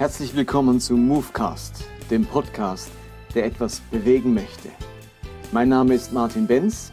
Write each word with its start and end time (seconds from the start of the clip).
Herzlich 0.00 0.34
willkommen 0.34 0.80
zu 0.80 0.96
Movecast, 0.96 1.84
dem 2.10 2.24
Podcast, 2.24 2.90
der 3.34 3.44
etwas 3.44 3.80
bewegen 3.90 4.32
möchte. 4.32 4.70
Mein 5.52 5.68
Name 5.68 5.92
ist 5.92 6.10
Martin 6.10 6.46
Benz 6.46 6.90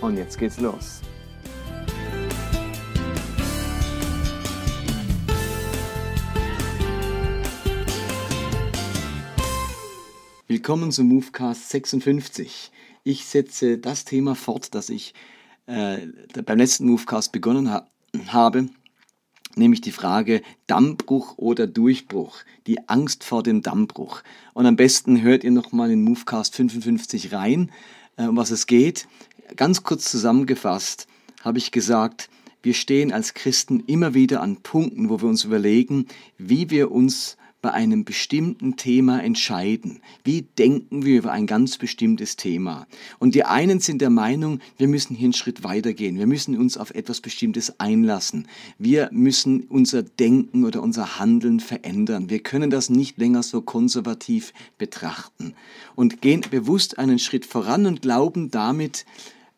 und 0.00 0.16
jetzt 0.16 0.36
geht's 0.36 0.58
los. 0.58 1.00
Willkommen 10.48 10.90
zu 10.90 11.04
Movecast 11.04 11.70
56. 11.70 12.72
Ich 13.04 13.24
setze 13.26 13.78
das 13.78 14.04
Thema 14.04 14.34
fort, 14.34 14.74
das 14.74 14.90
ich 14.90 15.14
äh, 15.66 16.08
beim 16.44 16.58
letzten 16.58 16.88
Movecast 16.88 17.30
begonnen 17.30 17.70
ha 17.70 17.86
habe, 18.26 18.68
nämlich 19.58 19.80
die 19.80 19.92
Frage 19.92 20.42
Dammbruch 20.66 21.36
oder 21.36 21.66
Durchbruch, 21.66 22.38
die 22.66 22.88
Angst 22.88 23.24
vor 23.24 23.42
dem 23.42 23.62
Dammbruch. 23.62 24.22
Und 24.54 24.66
am 24.66 24.76
besten 24.76 25.22
hört 25.22 25.44
ihr 25.44 25.50
nochmal 25.50 25.90
in 25.90 26.02
Movecast 26.02 26.54
55 26.54 27.32
rein, 27.32 27.70
äh, 28.16 28.24
um 28.24 28.36
was 28.36 28.50
es 28.50 28.66
geht. 28.66 29.06
Ganz 29.56 29.82
kurz 29.82 30.10
zusammengefasst 30.10 31.06
habe 31.42 31.58
ich 31.58 31.70
gesagt, 31.70 32.28
wir 32.62 32.74
stehen 32.74 33.12
als 33.12 33.34
Christen 33.34 33.80
immer 33.80 34.14
wieder 34.14 34.42
an 34.42 34.56
Punkten, 34.56 35.08
wo 35.08 35.20
wir 35.20 35.28
uns 35.28 35.44
überlegen, 35.44 36.06
wie 36.36 36.70
wir 36.70 36.90
uns 36.90 37.36
bei 37.68 37.74
einem 37.74 38.06
bestimmten 38.06 38.76
Thema 38.76 39.22
entscheiden. 39.22 40.00
Wie 40.24 40.40
denken 40.40 41.04
wir 41.04 41.18
über 41.18 41.32
ein 41.32 41.46
ganz 41.46 41.76
bestimmtes 41.76 42.36
Thema? 42.36 42.86
Und 43.18 43.34
die 43.34 43.44
einen 43.44 43.78
sind 43.78 44.00
der 44.00 44.08
Meinung, 44.08 44.60
wir 44.78 44.88
müssen 44.88 45.14
hier 45.14 45.26
einen 45.26 45.32
Schritt 45.34 45.64
weitergehen. 45.64 46.16
Wir 46.18 46.26
müssen 46.26 46.56
uns 46.56 46.78
auf 46.78 46.94
etwas 46.94 47.20
Bestimmtes 47.20 47.78
einlassen. 47.78 48.48
Wir 48.78 49.10
müssen 49.12 49.64
unser 49.64 50.02
Denken 50.02 50.64
oder 50.64 50.82
unser 50.82 51.18
Handeln 51.18 51.60
verändern. 51.60 52.30
Wir 52.30 52.38
können 52.38 52.70
das 52.70 52.88
nicht 52.88 53.18
länger 53.18 53.42
so 53.42 53.60
konservativ 53.60 54.54
betrachten 54.78 55.52
und 55.94 56.22
gehen 56.22 56.40
bewusst 56.50 56.98
einen 56.98 57.18
Schritt 57.18 57.44
voran 57.44 57.84
und 57.84 58.00
glauben 58.00 58.50
damit, 58.50 59.04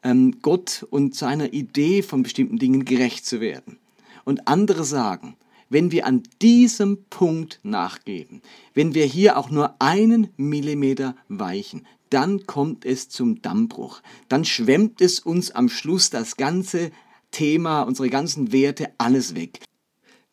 ähm, 0.03 0.38
Gott 0.42 0.84
und 0.91 1.14
seiner 1.14 1.53
Idee 1.53 2.03
von 2.03 2.25
bestimmten 2.25 2.58
Dingen 2.58 2.84
gerecht 2.84 3.25
zu 3.25 3.41
werden. 3.41 3.78
Und 4.25 4.48
andere 4.48 4.83
sagen, 4.83 5.36
wenn 5.70 5.90
wir 5.92 6.04
an 6.04 6.22
diesem 6.42 7.04
Punkt 7.08 7.60
nachgeben, 7.62 8.42
wenn 8.74 8.94
wir 8.94 9.06
hier 9.06 9.38
auch 9.38 9.48
nur 9.48 9.76
einen 9.80 10.28
Millimeter 10.36 11.16
weichen, 11.28 11.86
dann 12.10 12.46
kommt 12.46 12.84
es 12.84 13.08
zum 13.08 13.40
Dammbruch. 13.40 14.02
Dann 14.28 14.44
schwemmt 14.44 15.00
es 15.00 15.20
uns 15.20 15.52
am 15.52 15.68
Schluss 15.68 16.10
das 16.10 16.36
ganze 16.36 16.91
Thema, 17.30 17.82
unsere 17.82 18.10
ganzen 18.10 18.52
Werte, 18.52 18.91
alles 18.98 19.34
weg. 19.34 19.60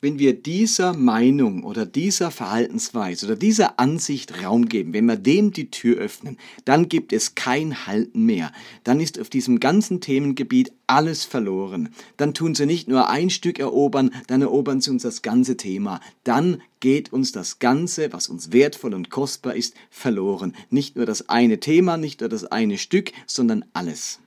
Wenn 0.08 0.20
wir 0.20 0.42
dieser 0.42 0.94
Meinung 0.94 1.66
oder 1.66 1.86
dieser 1.86 2.32
Verhaltensweise 2.32 3.26
oder 3.26 3.36
dieser 3.36 3.78
Ansicht 3.78 4.42
Raum 4.42 4.70
geben, 4.70 4.94
wenn 4.94 5.06
wir 5.06 5.18
dem 5.18 5.52
die 5.52 5.70
Tür 5.70 5.98
öffnen, 5.98 6.38
dann 6.64 6.88
gibt 6.88 7.12
es 7.12 7.36
kein 7.36 7.86
Halten 7.88 8.26
mehr. 8.26 8.54
Dann 8.86 9.02
ist 9.02 9.20
auf 9.20 9.30
diesem 9.30 9.60
ganzen 9.60 10.00
Themengebiet 10.00 10.72
alles 10.88 11.26
verloren. 11.26 11.90
Dann 12.16 12.34
tun 12.34 12.56
sie 12.56 12.66
nicht 12.66 12.88
nur 12.88 13.10
ein 13.10 13.30
Stück 13.30 13.60
erobern, 13.60 14.12
dann 14.28 14.42
erobern 14.42 14.80
sie 14.80 14.92
uns 14.92 15.04
das 15.04 15.24
ganze 15.24 15.58
Thema. 15.58 16.00
Dann 16.24 16.62
geht 16.80 17.12
uns 17.12 17.34
das 17.34 17.60
Ganze, 17.60 18.14
was 18.14 18.30
uns 18.30 18.54
wertvoll 18.54 18.94
und 18.94 19.10
kostbar 19.10 19.56
ist, 19.56 19.76
verloren. 19.90 20.56
Nicht 20.70 20.96
nur 20.96 21.06
das 21.06 21.28
eine 21.28 21.60
Thema, 21.60 21.98
nicht 21.98 22.22
nur 22.22 22.30
das 22.30 22.46
eine 22.46 22.78
Stück, 22.78 23.12
sondern 23.26 23.66
alles. 23.74 24.22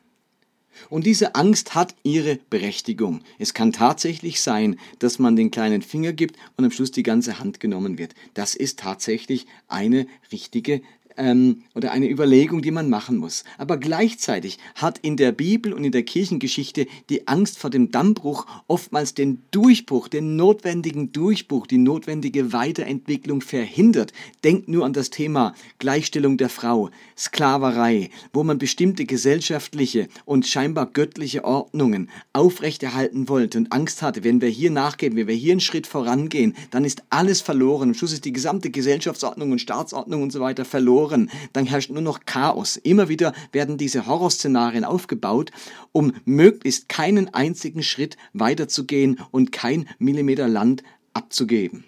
Und 0.89 1.07
diese 1.07 1.35
Angst 1.35 1.75
hat 1.75 1.95
ihre 2.03 2.39
Berechtigung. 2.49 3.21
Es 3.39 3.55
kann 3.55 3.73
tatsächlich 3.73 4.41
sein, 4.41 4.79
dass 4.99 5.19
man 5.19 5.37
den 5.37 5.51
kleinen 5.51 5.83
Finger 5.83 6.13
gibt 6.13 6.37
und 6.57 6.65
am 6.65 6.71
Schluss 6.71 6.91
die 6.91 7.03
ganze 7.03 7.39
Hand 7.39 7.61
genommen 7.61 7.99
wird. 7.99 8.15
Das 8.35 8.55
ist 8.55 8.79
tatsächlich 8.79 9.47
eine 9.69 10.07
richtige 10.33 10.83
ähm, 11.17 11.63
oder 11.75 11.93
eine 11.93 12.09
Überlegung, 12.09 12.63
die 12.63 12.71
man 12.71 12.89
machen 12.89 13.17
muss. 13.17 13.45
Aber 13.59 13.77
gleichzeitig 13.77 14.59
hat 14.75 14.99
in 14.99 15.17
der 15.17 15.33
Bibel 15.33 15.73
und 15.73 15.85
in 15.85 15.93
der 15.93 16.03
Kirchengeschichte 16.03 16.87
die 17.09 17.29
Angst 17.29 17.59
vor 17.59 17.71
dem 17.71 17.91
Dammbruch 17.91 18.47
oftmals 18.67 19.15
den 19.15 19.43
Durchbruch, 19.51 20.09
den 20.09 20.37
notwendigen 20.37 21.13
Durchbruch, 21.13 21.67
die 21.67 21.79
notwendige 21.79 22.53
Weiterentwicklung 22.53 23.41
verhindert. 23.41 24.13
Denkt 24.45 24.69
nur 24.69 24.85
an 24.85 24.93
das 24.93 25.11
Thema 25.11 25.55
Gleichstellung 25.79 26.37
der 26.37 26.49
Frau, 26.49 26.91
Sklaverei, 27.17 28.11
wo 28.33 28.43
man 28.43 28.59
bestimmte 28.59 29.05
gesellschaftliche 29.05 30.09
und 30.25 30.47
scheinbar 30.47 30.87
göttliche 30.87 31.45
Ordnungen 31.45 32.09
aufrechterhalten 32.33 33.29
wollte 33.29 33.59
und 33.59 33.73
Angst 33.73 34.03
hatte, 34.03 34.25
wenn 34.25 34.41
wir 34.41 34.49
hier 34.49 34.71
nachgeben, 34.71 35.19
wenn 35.19 35.29
wir 35.29 35.35
hier 35.35 35.53
einen 35.53 35.61
Schritt 35.61 35.87
vorangehen, 35.87 36.55
dann 36.71 36.85
ist 36.85 37.03
alles 37.11 37.41
verloren. 37.41 37.91
Am 37.91 37.95
Schluss 37.95 38.13
ist 38.13 38.25
die 38.25 38.33
gesamte 38.33 38.71
Gesellschaftsordnung 38.71 39.53
und 39.53 39.61
Staatsordnung 39.61 40.23
und 40.23 40.33
so 40.33 40.41
weiter 40.41 40.65
verloren 40.65 41.00
verloren, 41.01 41.31
dann 41.53 41.67
herrscht 41.67 41.91
nur 41.91 42.03
noch 42.03 42.21
Chaos. 42.27 42.77
Immer 42.77 43.09
wieder 43.09 43.33
werden 43.53 43.79
diese 43.79 44.07
Horrorszenarien 44.07 44.85
aufgebaut, 44.85 45.51
um 45.93 46.13
möglichst 46.25 46.89
keinen 46.89 47.33
einzigen 47.33 47.83
Schritt 47.83 48.17
weiterzugehen 48.33 49.19
und 49.31 49.53
kein 49.53 49.89
Millimeter 49.99 50.49
Land 50.49 50.83
abzugeben. 51.15 51.85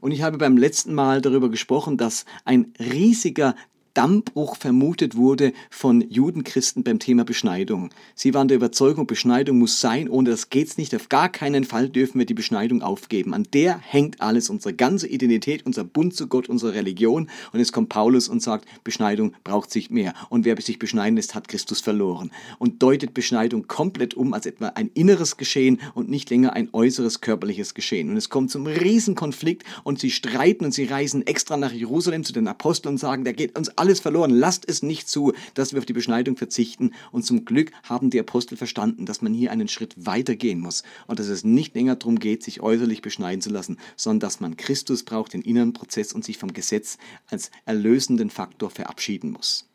Und 0.00 0.12
ich 0.12 0.22
habe 0.22 0.38
beim 0.38 0.56
letzten 0.56 0.94
Mal 0.94 1.20
darüber 1.20 1.50
gesprochen, 1.50 1.98
dass 1.98 2.24
ein 2.46 2.72
riesiger 2.78 3.54
Dammbruch 4.00 4.56
vermutet 4.56 5.14
wurde 5.14 5.52
von 5.68 6.00
Judenchristen 6.00 6.82
beim 6.84 6.98
Thema 6.98 7.26
Beschneidung. 7.26 7.90
Sie 8.14 8.32
waren 8.32 8.48
der 8.48 8.56
Überzeugung, 8.56 9.06
Beschneidung 9.06 9.58
muss 9.58 9.78
sein, 9.78 10.08
ohne 10.08 10.30
das 10.30 10.48
geht's 10.48 10.78
nicht. 10.78 10.94
Auf 10.94 11.10
gar 11.10 11.28
keinen 11.28 11.64
Fall 11.64 11.90
dürfen 11.90 12.18
wir 12.18 12.24
die 12.24 12.32
Beschneidung 12.32 12.80
aufgeben. 12.80 13.34
An 13.34 13.46
der 13.52 13.78
hängt 13.78 14.22
alles, 14.22 14.48
unsere 14.48 14.72
ganze 14.72 15.06
Identität, 15.06 15.66
unser 15.66 15.84
Bund 15.84 16.14
zu 16.14 16.28
Gott, 16.28 16.48
unsere 16.48 16.72
Religion. 16.72 17.28
Und 17.52 17.58
jetzt 17.58 17.74
kommt 17.74 17.90
Paulus 17.90 18.28
und 18.28 18.40
sagt, 18.40 18.64
Beschneidung 18.84 19.34
braucht 19.44 19.70
sich 19.70 19.90
mehr. 19.90 20.14
Und 20.30 20.46
wer 20.46 20.58
sich 20.62 20.78
beschneiden 20.78 21.16
lässt, 21.16 21.34
hat 21.34 21.48
Christus 21.48 21.82
verloren. 21.82 22.30
Und 22.58 22.82
deutet 22.82 23.12
Beschneidung 23.12 23.66
komplett 23.66 24.14
um 24.14 24.32
als 24.32 24.46
etwa 24.46 24.68
ein 24.68 24.90
inneres 24.94 25.36
Geschehen 25.36 25.78
und 25.92 26.08
nicht 26.08 26.30
länger 26.30 26.54
ein 26.54 26.70
äußeres 26.72 27.20
körperliches 27.20 27.74
Geschehen. 27.74 28.08
Und 28.08 28.16
es 28.16 28.30
kommt 28.30 28.50
zum 28.50 28.66
Riesenkonflikt 28.66 29.64
und 29.84 29.98
sie 29.98 30.10
streiten 30.10 30.64
und 30.64 30.72
sie 30.72 30.86
reisen 30.86 31.26
extra 31.26 31.58
nach 31.58 31.72
Jerusalem 31.72 32.24
zu 32.24 32.32
den 32.32 32.48
Aposteln 32.48 32.94
und 32.94 32.98
sagen, 32.98 33.24
der 33.24 33.34
geht 33.34 33.58
uns 33.58 33.76
alles 33.90 34.00
verloren. 34.00 34.30
Lasst 34.30 34.68
es 34.68 34.82
nicht 34.82 35.08
zu, 35.08 35.32
dass 35.54 35.72
wir 35.72 35.80
auf 35.80 35.86
die 35.86 35.92
Beschneidung 35.92 36.36
verzichten. 36.36 36.92
Und 37.10 37.24
zum 37.24 37.44
Glück 37.44 37.72
haben 37.82 38.10
die 38.10 38.20
Apostel 38.20 38.56
verstanden, 38.56 39.04
dass 39.04 39.20
man 39.20 39.34
hier 39.34 39.50
einen 39.50 39.66
Schritt 39.66 39.94
weiter 40.06 40.36
gehen 40.36 40.60
muss 40.60 40.84
und 41.08 41.18
dass 41.18 41.26
es 41.26 41.42
nicht 41.42 41.74
länger 41.74 41.96
darum 41.96 42.20
geht, 42.20 42.44
sich 42.44 42.60
äußerlich 42.60 43.02
beschneiden 43.02 43.42
zu 43.42 43.50
lassen, 43.50 43.78
sondern 43.96 44.20
dass 44.20 44.38
man 44.38 44.56
Christus 44.56 45.02
braucht, 45.02 45.32
den 45.32 45.42
inneren 45.42 45.72
Prozess 45.72 46.12
und 46.12 46.24
sich 46.24 46.38
vom 46.38 46.52
Gesetz 46.52 46.98
als 47.28 47.50
erlösenden 47.64 48.30
Faktor 48.30 48.70
verabschieden 48.70 49.32
muss. 49.32 49.66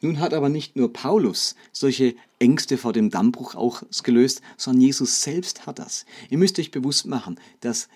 Nun 0.00 0.18
hat 0.18 0.34
aber 0.34 0.48
nicht 0.48 0.74
nur 0.74 0.92
Paulus 0.92 1.54
solche 1.70 2.16
Ängste 2.40 2.76
vor 2.78 2.92
dem 2.92 3.10
Dammbruch 3.10 3.54
ausgelöst, 3.54 4.42
sondern 4.56 4.80
Jesus 4.80 5.22
selbst 5.22 5.66
hat 5.66 5.78
das. 5.78 6.04
Ihr 6.30 6.38
müsst 6.38 6.58
euch 6.58 6.72
bewusst 6.72 7.06
machen, 7.06 7.38
dass 7.60 7.88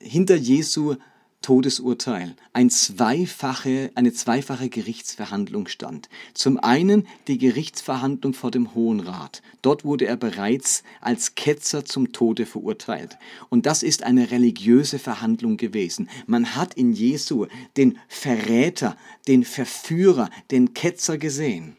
hinter 0.00 0.36
Jesu 0.36 0.96
Todesurteil 1.42 2.36
ein 2.52 2.68
zweifache, 2.68 3.90
eine 3.94 4.12
zweifache 4.12 4.68
Gerichtsverhandlung 4.68 5.68
stand. 5.68 6.08
Zum 6.34 6.58
einen 6.58 7.06
die 7.28 7.38
Gerichtsverhandlung 7.38 8.34
vor 8.34 8.50
dem 8.50 8.74
Hohen 8.74 9.00
Rat. 9.00 9.40
Dort 9.62 9.84
wurde 9.84 10.06
er 10.06 10.16
bereits 10.16 10.82
als 11.00 11.34
Ketzer 11.36 11.84
zum 11.84 12.12
Tode 12.12 12.44
verurteilt. 12.44 13.16
Und 13.48 13.66
das 13.66 13.82
ist 13.82 14.02
eine 14.02 14.30
religiöse 14.30 14.98
Verhandlung 14.98 15.56
gewesen. 15.56 16.10
Man 16.26 16.54
hat 16.56 16.74
in 16.74 16.92
Jesu 16.92 17.46
den 17.76 17.98
Verräter, 18.08 18.96
den 19.26 19.44
Verführer, 19.44 20.28
den 20.50 20.74
Ketzer 20.74 21.16
gesehen. 21.16 21.76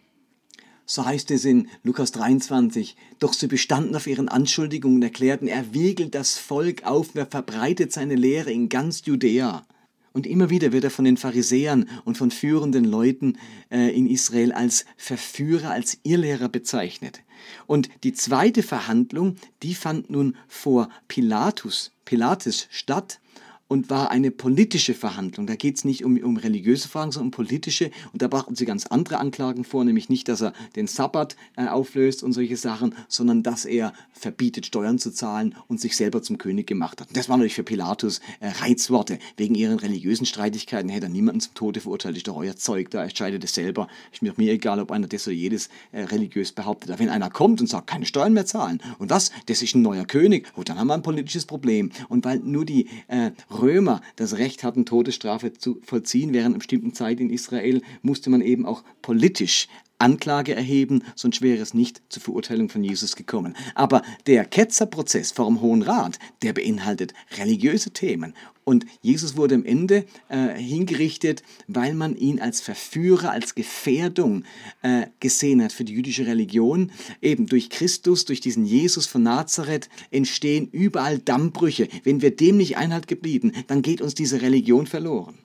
So 0.86 1.06
heißt 1.06 1.32
es 1.32 1.46
in 1.46 1.70
Lukas 1.84 2.12
23. 2.12 2.96
Doch 3.20 3.34
sie 3.34 3.48
bestanden 3.48 3.96
auf 3.96 4.08
ihren 4.08 4.30
Anschuldigungen 4.30 4.98
und 4.98 5.04
erklärten, 5.04 5.48
er 5.48 5.74
wiegelt 5.74 6.16
das 6.16 6.38
Volk 6.38 6.84
auf, 6.84 7.16
er 7.16 7.26
verbreitet 7.26 7.94
seine 7.94 8.16
Lehre 8.16 8.52
in 8.52 8.70
ganz 8.70 9.06
Judäa. 9.06 9.66
Und 10.14 10.28
immer 10.28 10.50
wieder 10.50 10.74
wird 10.74 10.84
er 10.84 10.92
von 10.92 11.06
den 11.06 11.16
Pharisäern 11.16 11.88
und 12.04 12.18
von 12.18 12.32
führenden 12.32 12.84
Leuten 12.84 13.38
äh, 13.70 13.96
in 13.96 14.08
Israel 14.08 14.52
als 14.52 14.86
Verführer, 14.98 15.72
als 15.72 16.00
Irrlehrer 16.04 16.50
bezeichnet. 16.50 17.22
Und 17.66 17.90
die 18.04 18.14
zweite 18.14 18.62
Verhandlung, 18.62 19.38
die 19.64 19.74
fand 19.74 20.10
nun 20.10 20.36
vor 20.48 20.90
Pilatus, 21.08 21.92
Pilates 22.04 22.68
statt 22.70 23.21
und 23.72 23.90
war 23.90 24.12
eine 24.12 24.32
politische 24.32 24.94
Verhandlung. 24.94 25.48
Da 25.48 25.56
geht 25.56 25.78
es 25.78 25.86
nicht 25.86 26.04
um, 26.04 26.18
um 26.18 26.36
religiöse 26.36 26.90
Fragen, 26.90 27.14
sondern 27.14 27.28
um 27.28 27.32
politische. 27.32 27.90
Und 28.12 28.22
da 28.22 28.28
brachten 28.28 28.54
sie 28.54 28.66
ganz 28.66 28.86
andere 28.86 29.18
Anklagen 29.18 29.64
vor, 29.64 29.86
nämlich 29.86 30.10
nicht, 30.10 30.28
dass 30.28 30.42
er 30.42 30.52
den 30.76 30.88
Sabbat 30.88 31.38
äh, 31.56 31.68
auflöst 31.68 32.22
und 32.22 32.34
solche 32.34 32.58
Sachen, 32.58 32.94
sondern 33.08 33.44
dass 33.44 33.64
er 33.64 33.94
verbietet, 34.12 34.66
Steuern 34.66 35.00
zu 35.00 35.14
zahlen 35.14 35.56
und 35.70 35.80
sich 35.80 35.96
selber 35.96 36.22
zum 36.22 36.38
König 36.38 36.68
gemacht 36.68 37.00
hat. 37.00 37.08
Das 37.14 37.30
waren 37.30 37.40
natürlich 37.40 37.56
für 37.56 37.64
Pilatus 37.64 38.20
äh, 38.42 38.50
Reizworte. 38.50 39.20
Wegen 39.38 39.56
ihren 39.56 39.80
religiösen 39.80 40.26
Streitigkeiten 40.26 40.90
hätte 40.90 41.06
er 41.06 41.10
niemanden 41.10 41.40
zum 41.40 41.54
Tode 41.54 41.80
verurteilt. 41.80 42.18
Ist 42.18 42.28
doch 42.28 42.36
euer 42.36 42.58
Zeug, 42.58 42.92
da 42.92 43.04
entscheidet 43.04 43.42
es 43.46 43.54
selber. 43.54 43.88
Ist 44.12 44.22
mir, 44.22 44.34
mir 44.36 44.52
egal, 44.52 44.82
ob 44.82 44.92
einer 44.92 45.08
das 45.08 45.28
oder 45.28 45.36
jedes 45.38 45.70
äh, 45.94 46.02
religiös 46.04 46.52
behauptet. 46.52 46.92
Aber 46.92 47.00
wenn 47.00 47.08
einer 47.10 47.30
kommt 47.30 47.62
und 47.62 47.68
sagt, 47.68 47.88
keine 47.88 48.06
Steuern 48.06 48.34
mehr 48.34 48.46
zahlen, 48.46 48.82
und 49.00 49.10
was, 49.10 49.32
das 49.46 49.62
ist 49.62 49.76
ein 49.76 49.82
neuer 49.82 50.04
König, 50.04 50.52
oh, 50.58 50.64
dann 50.64 50.78
haben 50.78 50.88
wir 50.88 50.96
ein 50.96 51.04
politisches 51.04 51.46
Problem. 51.46 51.92
Und 52.10 52.26
weil 52.26 52.40
nur 52.40 52.66
die 52.66 52.90
äh, 53.08 53.32
Römer 53.62 54.02
das 54.16 54.38
Recht 54.38 54.64
hatten, 54.64 54.86
Todesstrafe 54.86 55.54
zu 55.54 55.80
vollziehen 55.84 56.34
während 56.34 56.48
einer 56.48 56.60
bestimmten 56.60 56.94
Zeit 56.94 57.20
in 57.20 57.30
Israel, 57.30 57.82
musste 58.02 58.30
man 58.30 58.42
eben 58.42 58.66
auch 58.66 58.84
politisch 59.02 59.68
Anklage 60.02 60.56
erheben, 60.56 61.04
sonst 61.16 61.42
wäre 61.42 61.62
es 61.62 61.74
nicht 61.74 62.02
zur 62.10 62.24
Verurteilung 62.24 62.70
von 62.70 62.84
Jesus 62.84 63.16
gekommen. 63.16 63.56
Aber 63.76 64.02
der 64.26 64.46
Ketzerprozess 64.46 65.32
vor 65.32 65.46
dem 65.46 65.62
Hohen 65.62 65.84
Rat, 65.84 66.18
der 66.42 66.54
beinhaltet 66.54 67.14
religiöse 67.38 67.92
Themen. 67.92 68.34
Und 68.72 68.86
Jesus 69.02 69.36
wurde 69.36 69.56
am 69.56 69.66
Ende 69.66 70.06
äh, 70.30 70.56
hingerichtet, 70.56 71.44
weil 71.68 71.94
man 71.94 72.16
ihn 72.16 72.40
als 72.40 72.62
Verführer, 72.62 73.30
als 73.30 73.54
Gefährdung 73.54 74.46
äh, 74.82 75.08
gesehen 75.20 75.62
hat 75.62 75.74
für 75.74 75.84
die 75.84 75.92
jüdische 75.92 76.26
Religion. 76.26 76.90
Eben 77.22 77.48
durch 77.48 77.70
Christus, 77.70 78.24
durch 78.24 78.40
diesen 78.40 78.64
Jesus 78.64 79.08
von 79.08 79.24
Nazareth 79.24 79.90
entstehen 80.10 80.70
überall 80.72 81.20
Dammbrüche. 81.20 81.90
Wenn 82.06 82.22
wir 82.22 82.34
dem 82.34 82.56
nicht 82.56 82.78
Einhalt 82.78 83.10
geblieben, 83.10 83.52
dann 83.68 83.82
geht 83.82 84.00
uns 84.00 84.16
diese 84.16 84.42
Religion 84.42 84.88
verloren. 84.88 85.38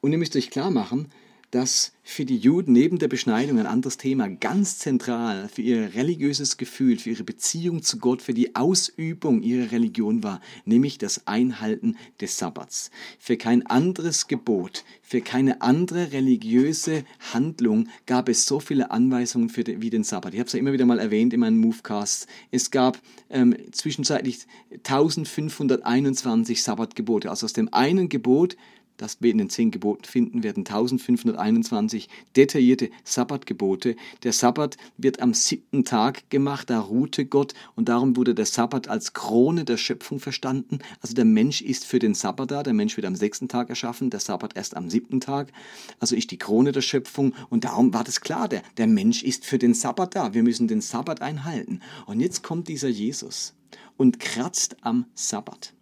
Und 0.00 0.10
ihr 0.10 0.18
müsst 0.18 0.34
euch 0.34 0.50
klar 0.50 0.72
machen, 0.72 1.12
dass 1.54 1.92
für 2.02 2.24
die 2.24 2.36
Juden 2.36 2.72
neben 2.72 2.98
der 2.98 3.06
Beschneidung 3.06 3.60
ein 3.60 3.66
anderes 3.66 3.96
Thema 3.96 4.28
ganz 4.28 4.78
zentral 4.78 5.48
für 5.48 5.62
ihr 5.62 5.94
religiöses 5.94 6.56
Gefühl, 6.56 6.98
für 6.98 7.10
ihre 7.10 7.22
Beziehung 7.22 7.82
zu 7.82 7.98
Gott, 7.98 8.22
für 8.22 8.34
die 8.34 8.56
Ausübung 8.56 9.40
ihrer 9.40 9.70
Religion 9.70 10.24
war, 10.24 10.40
nämlich 10.64 10.98
das 10.98 11.28
Einhalten 11.28 11.96
des 12.20 12.38
Sabbats. 12.38 12.90
Für 13.20 13.36
kein 13.36 13.64
anderes 13.66 14.26
Gebot, 14.26 14.84
für 15.00 15.20
keine 15.20 15.62
andere 15.62 16.10
religiöse 16.10 17.04
Handlung 17.32 17.88
gab 18.06 18.28
es 18.28 18.46
so 18.46 18.58
viele 18.58 18.90
Anweisungen 18.90 19.48
für 19.48 19.62
den, 19.62 19.80
wie 19.80 19.90
den 19.90 20.02
Sabbat. 20.02 20.34
Ich 20.34 20.40
habe 20.40 20.48
es 20.48 20.54
ja 20.54 20.58
immer 20.58 20.72
wieder 20.72 20.86
mal 20.86 20.98
erwähnt 20.98 21.32
in 21.32 21.40
meinen 21.40 21.58
Movecasts. 21.58 22.26
Es 22.50 22.72
gab 22.72 22.98
ähm, 23.30 23.56
zwischenzeitlich 23.70 24.40
1521 24.72 26.64
Sabbatgebote. 26.64 27.30
Also 27.30 27.46
aus 27.46 27.52
dem 27.52 27.72
einen 27.72 28.08
Gebot 28.08 28.56
das 28.96 29.20
wir 29.20 29.30
in 29.30 29.38
den 29.38 29.50
zehn 29.50 29.70
Geboten 29.70 30.04
finden, 30.04 30.42
werden 30.42 30.60
1521 30.60 32.08
detaillierte 32.36 32.90
Sabbatgebote. 33.04 33.96
Der 34.22 34.32
Sabbat 34.32 34.76
wird 34.96 35.20
am 35.20 35.34
siebten 35.34 35.84
Tag 35.84 36.30
gemacht, 36.30 36.70
da 36.70 36.80
ruhte 36.80 37.26
Gott 37.26 37.54
und 37.74 37.88
darum 37.88 38.16
wurde 38.16 38.34
der 38.34 38.46
Sabbat 38.46 38.88
als 38.88 39.12
Krone 39.12 39.64
der 39.64 39.76
Schöpfung 39.76 40.20
verstanden. 40.20 40.78
Also 41.00 41.14
der 41.14 41.24
Mensch 41.24 41.60
ist 41.60 41.84
für 41.84 41.98
den 41.98 42.14
Sabbat 42.14 42.50
da, 42.50 42.62
der 42.62 42.74
Mensch 42.74 42.96
wird 42.96 43.06
am 43.06 43.16
sechsten 43.16 43.48
Tag 43.48 43.68
erschaffen, 43.68 44.10
der 44.10 44.20
Sabbat 44.20 44.56
erst 44.56 44.76
am 44.76 44.90
siebten 44.90 45.20
Tag. 45.20 45.52
Also 45.98 46.16
ist 46.16 46.30
die 46.30 46.38
Krone 46.38 46.72
der 46.72 46.82
Schöpfung 46.82 47.34
und 47.50 47.64
darum 47.64 47.92
war 47.94 48.04
das 48.04 48.20
klar, 48.20 48.48
der, 48.48 48.62
der 48.76 48.86
Mensch 48.86 49.22
ist 49.22 49.44
für 49.44 49.58
den 49.58 49.74
Sabbat 49.74 50.14
da. 50.14 50.34
Wir 50.34 50.42
müssen 50.42 50.68
den 50.68 50.80
Sabbat 50.80 51.22
einhalten. 51.22 51.80
Und 52.06 52.20
jetzt 52.20 52.42
kommt 52.42 52.68
dieser 52.68 52.88
Jesus 52.88 53.54
und 53.96 54.20
kratzt 54.20 54.76
am 54.82 55.06
Sabbat 55.14 55.74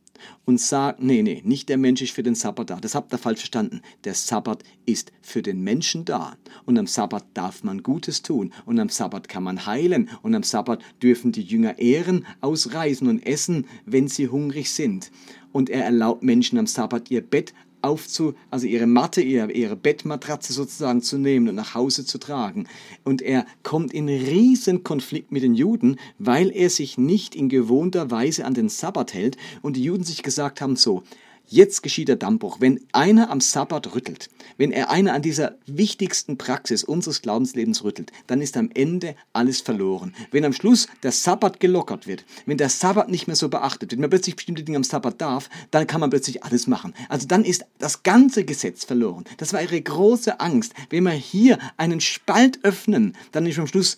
und 0.44 0.60
sagt, 0.60 1.02
nee, 1.02 1.22
nee, 1.22 1.42
nicht 1.44 1.68
der 1.68 1.78
Mensch 1.78 2.02
ist 2.02 2.12
für 2.12 2.22
den 2.22 2.34
Sabbat 2.34 2.70
da. 2.70 2.76
Das 2.80 2.94
habt 2.94 3.12
ihr 3.12 3.18
falsch 3.18 3.40
verstanden. 3.40 3.82
Der 4.04 4.14
Sabbat 4.14 4.62
ist 4.86 5.12
für 5.20 5.42
den 5.42 5.62
Menschen 5.62 6.04
da. 6.04 6.36
Und 6.64 6.78
am 6.78 6.86
Sabbat 6.86 7.24
darf 7.34 7.64
man 7.64 7.82
Gutes 7.82 8.22
tun. 8.22 8.52
Und 8.66 8.78
am 8.78 8.88
Sabbat 8.88 9.28
kann 9.28 9.42
man 9.42 9.66
heilen. 9.66 10.10
Und 10.22 10.34
am 10.34 10.42
Sabbat 10.42 10.82
dürfen 11.02 11.32
die 11.32 11.42
Jünger 11.42 11.78
ehren, 11.78 12.26
ausreisen 12.40 13.08
und 13.08 13.26
essen, 13.26 13.66
wenn 13.86 14.08
sie 14.08 14.28
hungrig 14.28 14.72
sind. 14.72 15.10
Und 15.52 15.70
er 15.70 15.84
erlaubt 15.84 16.22
Menschen 16.22 16.58
am 16.58 16.66
Sabbat 16.66 17.10
ihr 17.10 17.20
Bett 17.20 17.52
aufzu, 17.82 18.34
also 18.50 18.66
ihre 18.66 18.86
Matte, 18.86 19.20
ihre, 19.20 19.52
ihre 19.52 19.76
Bettmatratze 19.76 20.52
sozusagen 20.52 21.02
zu 21.02 21.18
nehmen 21.18 21.48
und 21.48 21.54
nach 21.54 21.74
Hause 21.74 22.04
zu 22.04 22.18
tragen. 22.18 22.66
Und 23.04 23.22
er 23.22 23.46
kommt 23.62 23.92
in 23.92 24.08
riesen 24.08 24.84
Konflikt 24.84 25.32
mit 25.32 25.42
den 25.42 25.54
Juden, 25.54 25.96
weil 26.18 26.50
er 26.50 26.70
sich 26.70 26.98
nicht 26.98 27.34
in 27.34 27.48
gewohnter 27.48 28.10
Weise 28.10 28.44
an 28.44 28.54
den 28.54 28.68
Sabbat 28.68 29.14
hält 29.14 29.36
und 29.62 29.76
die 29.76 29.84
Juden 29.84 30.04
sich 30.04 30.22
gesagt 30.22 30.60
haben 30.60 30.76
so, 30.76 31.02
Jetzt 31.46 31.82
geschieht 31.82 32.08
der 32.08 32.16
Dammbruch. 32.16 32.60
Wenn 32.60 32.80
einer 32.92 33.30
am 33.30 33.40
Sabbat 33.40 33.94
rüttelt, 33.94 34.30
wenn 34.56 34.72
er 34.72 34.90
einer 34.90 35.12
an 35.12 35.22
dieser 35.22 35.56
wichtigsten 35.66 36.38
Praxis 36.38 36.82
unseres 36.82 37.20
Glaubenslebens 37.20 37.84
rüttelt, 37.84 38.10
dann 38.26 38.40
ist 38.40 38.56
am 38.56 38.70
Ende 38.72 39.16
alles 39.32 39.60
verloren. 39.60 40.14
Wenn 40.30 40.44
am 40.44 40.52
Schluss 40.52 40.88
der 41.02 41.12
Sabbat 41.12 41.60
gelockert 41.60 42.06
wird, 42.06 42.24
wenn 42.46 42.56
der 42.56 42.68
Sabbat 42.68 43.10
nicht 43.10 43.26
mehr 43.26 43.36
so 43.36 43.48
beachtet 43.48 43.82
wird, 43.82 43.92
wenn 43.92 44.00
man 44.00 44.10
plötzlich 44.10 44.36
bestimmte 44.36 44.62
Dinge 44.62 44.76
am 44.76 44.84
Sabbat 44.84 45.20
darf, 45.20 45.50
dann 45.70 45.86
kann 45.86 46.00
man 46.00 46.10
plötzlich 46.10 46.42
alles 46.42 46.66
machen. 46.66 46.94
Also 47.08 47.26
dann 47.26 47.44
ist 47.44 47.64
das 47.78 48.02
ganze 48.02 48.44
Gesetz 48.44 48.84
verloren. 48.84 49.24
Das 49.36 49.52
war 49.52 49.60
ihre 49.62 49.80
große 49.80 50.40
Angst. 50.40 50.72
Wenn 50.90 51.04
wir 51.04 51.10
hier 51.12 51.58
einen 51.76 52.00
Spalt 52.00 52.60
öffnen, 52.62 53.14
dann 53.32 53.46
ist 53.46 53.58
am 53.58 53.66
Schluss 53.66 53.96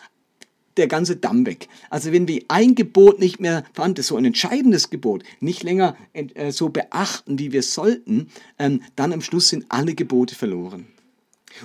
der 0.76 0.88
ganze 0.88 1.16
Damm 1.16 1.46
weg. 1.46 1.68
Also 1.90 2.12
wenn 2.12 2.28
wir 2.28 2.42
ein 2.48 2.74
Gebot 2.74 3.18
nicht 3.18 3.40
mehr 3.40 3.64
vorhanden 3.72 4.00
ist, 4.00 4.08
so 4.08 4.16
ein 4.16 4.24
entscheidendes 4.24 4.90
Gebot, 4.90 5.22
nicht 5.40 5.62
länger 5.62 5.96
äh, 6.12 6.50
so 6.52 6.68
beachten, 6.68 7.38
wie 7.38 7.52
wir 7.52 7.62
sollten, 7.62 8.28
ähm, 8.58 8.82
dann 8.96 9.12
am 9.12 9.20
Schluss 9.20 9.48
sind 9.48 9.66
alle 9.68 9.94
Gebote 9.94 10.34
verloren. 10.34 10.86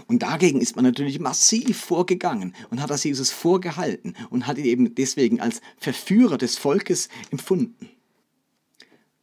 Und 0.08 0.22
dagegen 0.22 0.62
ist 0.62 0.76
man 0.76 0.86
natürlich 0.86 1.20
massiv 1.20 1.78
vorgegangen 1.78 2.54
und 2.70 2.82
hat 2.82 2.90
das 2.90 3.04
Jesus 3.04 3.32
vorgehalten 3.32 4.16
und 4.30 4.46
hat 4.46 4.58
ihn 4.58 4.66
eben 4.66 4.96
deswegen 4.96 5.40
als 5.40 5.62
Verführer 5.78 6.38
des 6.38 6.58
Volkes 6.58 7.10
empfunden. 7.32 7.90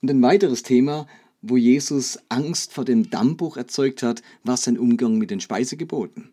Und 0.03 0.11
ein 0.11 0.23
weiteres 0.23 0.63
Thema, 0.63 1.07
wo 1.43 1.57
Jesus 1.57 2.19
Angst 2.29 2.73
vor 2.73 2.85
dem 2.85 3.11
Dammbruch 3.11 3.57
erzeugt 3.57 4.03
hat, 4.03 4.23
war 4.43 4.57
sein 4.57 4.79
Umgang 4.79 5.19
mit 5.19 5.31
den 5.31 5.41
Speisegeboten. 5.41 6.33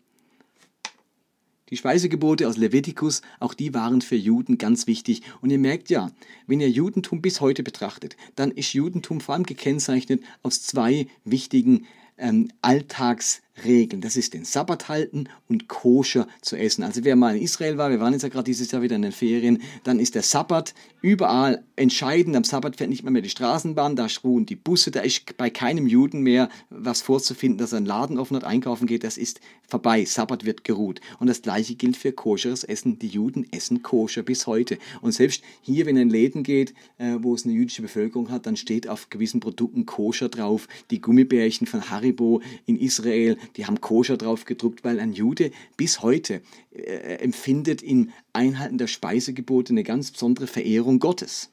Die 1.70 1.76
Speisegebote 1.78 2.46
aus 2.46 2.58
Levitikus, 2.58 3.22
auch 3.40 3.54
die 3.54 3.72
waren 3.72 4.02
für 4.02 4.16
Juden 4.16 4.58
ganz 4.58 4.86
wichtig. 4.86 5.22
Und 5.40 5.50
ihr 5.50 5.58
merkt 5.58 5.88
ja, 5.88 6.10
wenn 6.46 6.60
ihr 6.60 6.70
Judentum 6.70 7.22
bis 7.22 7.40
heute 7.40 7.62
betrachtet, 7.62 8.16
dann 8.36 8.50
ist 8.50 8.74
Judentum 8.74 9.20
vor 9.20 9.34
allem 9.34 9.44
gekennzeichnet 9.44 10.22
aus 10.42 10.62
zwei 10.62 11.06
wichtigen 11.24 11.86
ähm, 12.18 12.48
Alltags- 12.60 13.43
Regeln. 13.62 14.00
Das 14.00 14.16
ist 14.16 14.34
den 14.34 14.44
Sabbat 14.44 14.88
halten 14.88 15.28
und 15.48 15.68
koscher 15.68 16.26
zu 16.42 16.56
essen. 16.56 16.82
Also 16.82 17.04
wer 17.04 17.16
mal 17.16 17.36
in 17.36 17.42
Israel 17.42 17.78
war, 17.78 17.90
wir 17.90 18.00
waren 18.00 18.12
jetzt 18.12 18.22
ja 18.22 18.28
gerade 18.28 18.44
dieses 18.44 18.70
Jahr 18.70 18.82
wieder 18.82 18.96
in 18.96 19.02
den 19.02 19.12
Ferien, 19.12 19.62
dann 19.84 20.00
ist 20.00 20.14
der 20.14 20.22
Sabbat 20.22 20.74
überall 21.02 21.62
entscheidend. 21.76 22.36
Am 22.36 22.44
Sabbat 22.44 22.76
fährt 22.76 22.90
nicht 22.90 23.04
mehr, 23.04 23.12
mehr 23.12 23.22
die 23.22 23.30
Straßenbahn, 23.30 23.96
da 23.96 24.08
ruhen 24.22 24.46
die 24.46 24.56
Busse, 24.56 24.90
da 24.90 25.00
ist 25.00 25.36
bei 25.36 25.50
keinem 25.50 25.86
Juden 25.86 26.22
mehr 26.22 26.48
was 26.70 27.02
vorzufinden, 27.02 27.58
dass 27.58 27.72
er 27.72 27.78
einen 27.78 27.86
Laden 27.86 28.18
offen 28.18 28.36
hat, 28.36 28.44
einkaufen 28.44 28.86
geht. 28.86 29.04
Das 29.04 29.18
ist 29.18 29.40
vorbei. 29.68 30.04
Sabbat 30.04 30.44
wird 30.44 30.64
geruht. 30.64 31.00
Und 31.18 31.28
das 31.28 31.42
gleiche 31.42 31.74
gilt 31.74 31.96
für 31.96 32.12
koscheres 32.12 32.64
Essen. 32.64 32.98
Die 32.98 33.08
Juden 33.08 33.46
essen 33.52 33.82
koscher 33.82 34.22
bis 34.22 34.46
heute. 34.46 34.78
Und 35.00 35.12
selbst 35.12 35.42
hier, 35.62 35.86
wenn 35.86 35.96
ihr 35.96 36.02
in 36.02 36.10
Läden 36.10 36.42
geht, 36.42 36.74
äh, 36.98 37.16
wo 37.20 37.34
es 37.34 37.44
eine 37.44 37.54
jüdische 37.54 37.82
Bevölkerung 37.82 38.30
hat, 38.30 38.46
dann 38.46 38.56
steht 38.56 38.88
auf 38.88 39.10
gewissen 39.10 39.40
Produkten 39.40 39.86
koscher 39.86 40.28
drauf. 40.28 40.68
Die 40.90 41.00
Gummibärchen 41.00 41.66
von 41.66 41.90
Haribo 41.90 42.40
in 42.66 42.78
Israel, 42.78 43.36
die 43.56 43.66
haben 43.66 43.80
koscher 43.80 44.16
drauf 44.16 44.44
gedruckt, 44.44 44.84
weil 44.84 45.00
ein 45.00 45.12
Jude 45.12 45.50
bis 45.76 46.02
heute 46.02 46.42
äh, 46.72 47.16
empfindet 47.16 47.82
im 47.82 48.10
Einhalten 48.32 48.78
der 48.78 48.86
Speisegebote 48.86 49.72
eine 49.72 49.84
ganz 49.84 50.10
besondere 50.10 50.46
Verehrung 50.46 50.98
Gottes. 50.98 51.50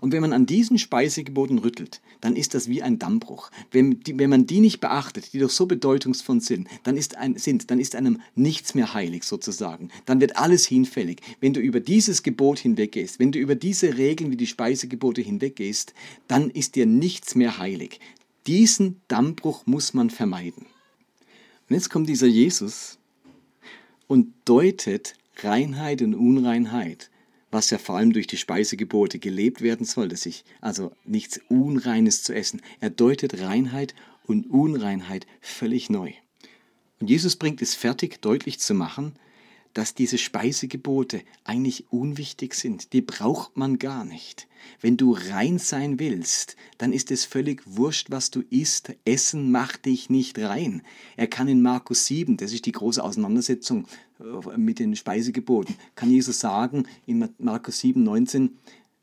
Und 0.00 0.12
wenn 0.12 0.20
man 0.20 0.32
an 0.32 0.46
diesen 0.46 0.78
Speisegeboten 0.78 1.58
rüttelt, 1.58 2.00
dann 2.20 2.36
ist 2.36 2.54
das 2.54 2.68
wie 2.68 2.82
ein 2.82 2.98
Dammbruch. 2.98 3.50
Wenn, 3.70 4.00
die, 4.00 4.18
wenn 4.18 4.30
man 4.30 4.46
die 4.46 4.60
nicht 4.60 4.80
beachtet, 4.80 5.32
die 5.32 5.38
doch 5.38 5.50
so 5.50 5.66
bedeutungsvoll 5.66 6.40
sind, 6.40 6.68
dann 6.82 6.96
ist, 6.96 7.16
ein, 7.16 7.36
sind, 7.36 7.70
dann 7.70 7.80
ist 7.80 7.94
einem 7.96 8.20
nichts 8.34 8.74
mehr 8.74 8.94
heilig 8.94 9.24
sozusagen. 9.24 9.90
Dann 10.06 10.20
wird 10.20 10.36
alles 10.36 10.66
hinfällig. 10.66 11.20
Wenn 11.40 11.54
du 11.54 11.60
über 11.60 11.80
dieses 11.80 12.22
Gebot 12.22 12.58
hinweggehst, 12.58 13.18
wenn 13.18 13.32
du 13.32 13.38
über 13.38 13.54
diese 13.54 13.96
Regeln 13.96 14.30
wie 14.30 14.36
die 14.36 14.46
Speisegebote 14.46 15.20
hinweggehst, 15.20 15.94
dann 16.26 16.50
ist 16.50 16.74
dir 16.74 16.86
nichts 16.86 17.34
mehr 17.34 17.58
heilig. 17.58 18.00
Diesen 18.46 19.00
Dammbruch 19.08 19.66
muss 19.66 19.94
man 19.94 20.10
vermeiden. 20.10 20.66
Und 21.68 21.74
jetzt 21.74 21.90
kommt 21.90 22.08
dieser 22.08 22.26
Jesus 22.26 22.98
und 24.06 24.32
deutet 24.46 25.14
Reinheit 25.36 26.00
und 26.02 26.14
Unreinheit, 26.14 27.10
was 27.50 27.70
ja 27.70 27.78
vor 27.78 27.96
allem 27.96 28.12
durch 28.12 28.26
die 28.26 28.38
Speisegebote 28.38 29.18
gelebt 29.18 29.60
werden 29.60 29.84
soll, 29.84 30.08
dass 30.08 30.26
ich 30.26 30.44
also 30.60 30.92
nichts 31.04 31.40
Unreines 31.48 32.22
zu 32.22 32.34
essen. 32.34 32.62
Er 32.80 32.90
deutet 32.90 33.40
Reinheit 33.40 33.94
und 34.26 34.50
Unreinheit 34.50 35.26
völlig 35.40 35.90
neu. 35.90 36.12
Und 37.00 37.10
Jesus 37.10 37.36
bringt 37.36 37.62
es 37.62 37.74
fertig, 37.74 38.20
deutlich 38.22 38.58
zu 38.58 38.74
machen, 38.74 39.14
dass 39.74 39.94
diese 39.94 40.18
Speisegebote 40.18 41.22
eigentlich 41.44 41.90
unwichtig 41.90 42.54
sind. 42.54 42.92
Die 42.92 43.00
braucht 43.00 43.56
man 43.56 43.78
gar 43.78 44.04
nicht. 44.04 44.48
Wenn 44.80 44.96
du 44.96 45.12
rein 45.12 45.58
sein 45.58 45.98
willst, 45.98 46.56
dann 46.78 46.92
ist 46.92 47.10
es 47.10 47.24
völlig 47.24 47.62
wurscht, 47.64 48.10
was 48.10 48.30
du 48.30 48.42
isst. 48.50 48.94
Essen 49.04 49.50
macht 49.50 49.86
dich 49.86 50.10
nicht 50.10 50.38
rein. 50.38 50.82
Er 51.16 51.26
kann 51.26 51.48
in 51.48 51.62
Markus 51.62 52.06
7, 52.06 52.36
das 52.36 52.52
ist 52.52 52.66
die 52.66 52.72
große 52.72 53.02
Auseinandersetzung 53.02 53.86
äh, 54.20 54.56
mit 54.56 54.78
den 54.78 54.96
Speisegeboten, 54.96 55.76
kann 55.94 56.10
Jesus 56.10 56.40
sagen 56.40 56.84
in 57.06 57.28
Markus 57.38 57.80
7, 57.80 58.02
19, 58.02 58.58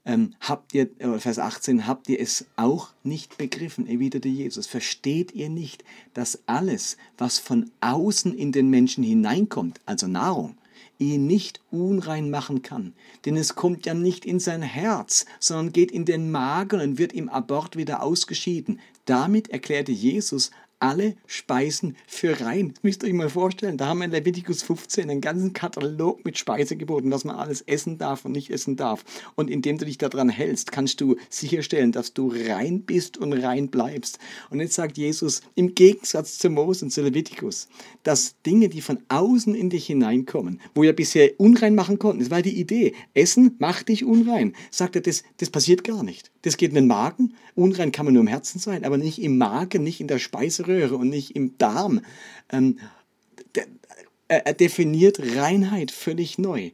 ähm, 0.05 0.33
habt 0.39 0.73
ihr, 0.73 0.89
äh, 0.99 1.19
Vers 1.19 1.39
18, 1.39 1.87
habt 1.87 2.09
ihr 2.09 2.19
es 2.19 2.45
auch 2.55 2.89
nicht 3.03 3.37
begriffen, 3.37 3.87
erwiderte 3.87 4.29
Jesus. 4.29 4.67
Versteht 4.67 5.33
ihr 5.33 5.49
nicht, 5.49 5.83
dass 6.13 6.39
alles, 6.45 6.97
was 7.17 7.39
von 7.39 7.71
außen 7.81 8.33
in 8.33 8.51
den 8.51 8.69
Menschen 8.69 9.03
hineinkommt, 9.03 9.81
also 9.85 10.07
Nahrung, 10.07 10.57
ihn 10.97 11.27
nicht 11.27 11.59
unrein 11.71 12.29
machen 12.29 12.61
kann. 12.61 12.93
Denn 13.25 13.35
es 13.35 13.55
kommt 13.55 13.85
ja 13.85 13.93
nicht 13.93 14.25
in 14.25 14.39
sein 14.39 14.61
Herz, 14.61 15.25
sondern 15.39 15.73
geht 15.73 15.91
in 15.91 16.05
den 16.05 16.31
Magen 16.31 16.79
und 16.79 16.97
wird 16.97 17.13
im 17.13 17.27
Abort 17.27 17.75
wieder 17.75 18.01
ausgeschieden. 18.01 18.79
Damit 19.05 19.49
erklärte 19.49 19.91
Jesus 19.91 20.51
alle 20.79 21.15
Speisen 21.25 21.95
für 22.07 22.41
rein. 22.41 22.73
Das 22.73 22.83
müsst 22.83 23.03
ihr 23.03 23.09
euch 23.09 23.13
mal 23.13 23.29
vorstellen. 23.29 23.77
Da 23.77 23.87
haben 23.87 23.99
wir 23.99 24.05
in 24.05 24.11
Leviticus 24.11 24.63
15 24.63 25.09
einen 25.09 25.21
ganzen 25.21 25.53
Katalog 25.53 26.25
mit 26.25 26.37
Speisegeboten, 26.37 27.11
was 27.11 27.23
man 27.23 27.35
alles 27.35 27.61
essen 27.61 27.97
darf 27.97 28.25
und 28.25 28.33
nicht 28.33 28.49
essen 28.49 28.75
darf. 28.75 29.03
Und 29.35 29.49
indem 29.49 29.77
du 29.77 29.85
dich 29.85 29.97
daran 29.97 30.29
hältst, 30.29 30.71
kannst 30.71 31.01
du 31.01 31.15
sicherstellen, 31.29 31.91
dass 31.91 32.13
du 32.13 32.31
rein 32.33 32.81
bist 32.81 33.17
und 33.17 33.33
rein 33.33 33.69
bleibst. 33.69 34.19
Und 34.49 34.59
jetzt 34.59 34.75
sagt 34.75 34.97
Jesus, 34.97 35.41
im 35.55 35.75
Gegensatz 35.75 36.37
zu 36.37 36.49
Mose 36.49 36.85
und 36.85 36.91
zu 36.91 37.01
Leviticus, 37.01 37.67
dass 38.03 38.35
Dinge, 38.45 38.69
die 38.69 38.81
von 38.81 38.99
außen 39.09 39.55
in 39.55 39.69
dich 39.69 39.85
hineinkommen, 39.87 40.61
wo 40.73 40.81
wir 40.81 40.93
bisher 40.93 41.31
unrein 41.39 41.75
machen 41.75 41.99
konnten, 41.99 42.19
das 42.19 42.31
war 42.31 42.41
die 42.41 42.59
Idee. 42.59 42.93
Essen 43.13 43.55
macht 43.59 43.89
dich 43.89 44.03
unrein. 44.03 44.53
Sagt 44.71 44.95
er, 44.95 45.01
das, 45.01 45.23
das 45.37 45.49
passiert 45.49 45.83
gar 45.83 46.03
nicht. 46.03 46.31
Das 46.45 46.57
geht 46.57 46.69
in 46.69 46.75
den 46.75 46.85
Magen. 46.85 47.33
Unrein 47.55 47.91
kann 47.91 48.05
man 48.05 48.13
nur 48.13 48.21
im 48.21 48.27
Herzen 48.27 48.59
sein, 48.59 48.85
aber 48.85 48.97
nicht 48.97 49.19
im 49.19 49.39
Magen, 49.39 49.83
nicht 49.83 49.99
in 49.99 50.07
der 50.07 50.19
Speiseröhre 50.19 50.95
und 50.95 51.09
nicht 51.09 51.35
im 51.35 51.57
Darm. 51.57 52.01
Ähm, 52.51 52.77
er 54.27 54.53
definiert 54.53 55.19
Reinheit 55.35 55.89
völlig 55.89 56.37
neu 56.37 56.69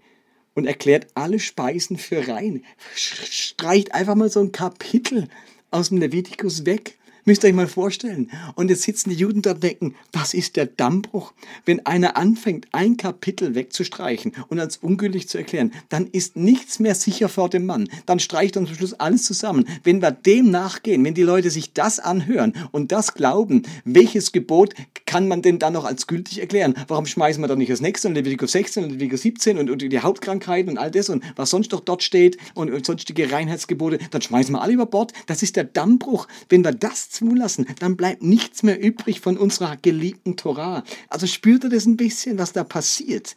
und 0.56 0.66
erklärt 0.66 1.08
alle 1.14 1.40
Speisen 1.40 1.98
für 1.98 2.28
rein. 2.28 2.66
Streicht 2.96 3.94
einfach 3.94 4.16
mal 4.16 4.30
so 4.30 4.42
ein 4.42 4.52
Kapitel 4.52 5.30
aus 5.70 5.88
dem 5.88 6.00
Levitikus 6.00 6.66
weg 6.66 6.98
Müsst 7.24 7.44
ihr 7.44 7.50
euch 7.50 7.56
mal 7.56 7.68
vorstellen. 7.68 8.32
Und 8.56 8.70
jetzt 8.70 8.82
sitzen 8.82 9.12
die 9.12 9.16
Juden 9.16 9.44
da 9.44 9.52
und 9.52 9.62
denken, 9.62 9.94
was 10.12 10.34
ist 10.34 10.56
der 10.56 10.66
Dammbruch? 10.66 11.34
Wenn 11.66 11.86
einer 11.86 12.18
anfängt, 12.18 12.68
ein 12.72 12.98
Kapitel 12.98 13.54
wegzustreichen 13.54 14.32
und 14.50 14.60
als 14.60 14.78
ungültig 14.78 15.30
zu 15.30 15.38
erklären, 15.38 15.72
dann 15.90 16.08
ist 16.08 16.36
nichts 16.36 16.80
mehr 16.80 16.96
sicher 16.96 17.30
vor 17.30 17.50
dem 17.50 17.68
Mann. 17.68 17.88
Dann 18.08 18.20
streicht 18.20 18.56
er 18.56 18.66
zum 18.66 18.76
Schluss 18.76 18.94
alles 18.94 19.24
zusammen. 19.24 19.68
Wenn 19.84 20.02
wir 20.02 20.12
dem 20.12 20.50
nachgehen, 20.50 21.06
wenn 21.06 21.14
die 21.14 21.22
Leute 21.22 21.52
sich 21.52 21.74
das 21.74 22.00
anhören 22.00 22.54
und 22.72 22.92
das 22.92 23.14
glauben, 23.14 23.64
welches 23.86 24.32
Gebot 24.32 24.74
kann 25.06 25.28
man 25.28 25.44
denn 25.44 25.60
dann 25.60 25.74
noch 25.74 25.86
als 25.86 26.08
gültig 26.08 26.40
erklären? 26.40 26.74
Warum 26.88 27.06
schmeißen 27.06 27.44
wir 27.44 27.48
dann 27.48 27.60
nicht 27.60 27.72
das 27.72 27.82
nächste 27.82 28.08
und 28.08 28.16
Leviticus 28.16 28.54
16 28.54 28.86
und 28.86 28.90
Leviticus 28.92 29.22
17 29.22 29.60
und, 29.60 29.70
und 29.70 29.82
die 29.84 30.00
Hauptkrankheiten 30.00 30.72
und 30.72 30.78
all 30.80 30.90
das 30.90 31.10
und 31.10 31.24
was 31.36 31.52
sonst 31.52 31.72
doch 31.72 31.82
dort 31.82 32.02
steht 32.02 32.38
und, 32.56 32.72
und 32.72 32.84
sonstige 32.84 33.32
Reinheitsgebote, 33.32 34.00
dann 34.10 34.22
schmeißen 34.24 34.56
wir 34.56 34.62
alle 34.62 34.74
über 34.74 34.88
Bord. 34.88 35.14
Das 35.28 35.44
ist 35.44 35.56
der 35.56 35.66
Dammbruch. 35.66 36.28
Wenn 36.50 36.64
wir 36.64 36.72
das 36.72 37.11
zulassen, 37.12 37.68
dann 37.80 37.98
bleibt 37.98 38.24
nichts 38.24 38.64
mehr 38.64 38.82
übrig 38.82 39.20
von 39.20 39.38
unserer 39.38 39.78
geliebten 39.78 40.38
Torah. 40.38 40.84
Also 41.10 41.28
spürt 41.28 41.64
ihr 41.64 41.70
das 41.70 41.86
ein 41.86 41.98
bisschen, 41.98 42.38
was 42.38 42.54
da 42.54 42.64
passiert? 42.64 43.36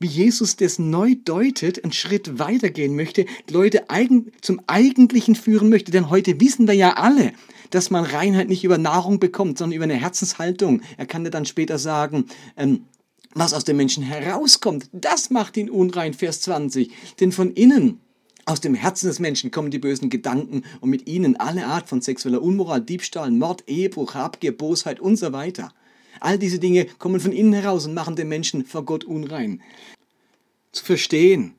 Wie 0.00 0.06
Jesus 0.06 0.56
das 0.56 0.78
neu 0.78 1.16
deutet, 1.24 1.82
einen 1.82 1.92
Schritt 1.92 2.38
weitergehen 2.38 2.94
möchte, 2.94 3.26
Leute 3.50 3.84
zum 4.40 4.60
Eigentlichen 4.68 5.34
führen 5.34 5.70
möchte. 5.70 5.90
Denn 5.90 6.08
heute 6.08 6.40
wissen 6.40 6.68
wir 6.68 6.74
ja 6.74 6.94
alle, 6.94 7.32
dass 7.70 7.90
man 7.90 8.04
Reinheit 8.04 8.48
nicht 8.48 8.62
über 8.62 8.78
Nahrung 8.78 9.18
bekommt, 9.18 9.58
sondern 9.58 9.76
über 9.76 9.84
eine 9.84 9.96
Herzenshaltung. 9.96 10.82
Er 10.96 11.06
kann 11.06 11.24
dir 11.24 11.30
dann 11.30 11.46
später 11.46 11.78
sagen, 11.78 12.26
ähm, 12.56 12.84
was 13.34 13.54
aus 13.54 13.64
dem 13.64 13.76
Menschen 13.76 14.02
herauskommt, 14.02 14.88
das 14.92 15.30
macht 15.30 15.56
ihn 15.56 15.70
unrein, 15.70 16.14
Vers 16.14 16.40
20. 16.42 16.90
Denn 17.20 17.32
von 17.32 17.50
innen 17.52 18.00
aus 18.48 18.60
dem 18.62 18.74
Herzen 18.74 19.08
des 19.08 19.18
Menschen 19.18 19.50
kommen 19.50 19.70
die 19.70 19.78
bösen 19.78 20.08
Gedanken 20.08 20.62
und 20.80 20.88
mit 20.88 21.06
ihnen 21.06 21.36
alle 21.36 21.66
Art 21.66 21.86
von 21.86 22.00
sexueller 22.00 22.40
Unmoral, 22.40 22.80
Diebstahl, 22.80 23.30
Mord, 23.30 23.64
Ehebruch, 23.68 24.14
Habgier, 24.14 24.56
Bosheit 24.56 25.00
und 25.00 25.16
so 25.16 25.32
weiter. 25.32 25.72
All 26.20 26.38
diese 26.38 26.58
Dinge 26.58 26.86
kommen 26.98 27.20
von 27.20 27.32
innen 27.32 27.52
heraus 27.52 27.86
und 27.86 27.92
machen 27.92 28.16
den 28.16 28.28
Menschen 28.28 28.64
vor 28.64 28.86
Gott 28.86 29.04
unrein. 29.04 29.60
Zu 30.72 30.82
verstehen, 30.82 31.54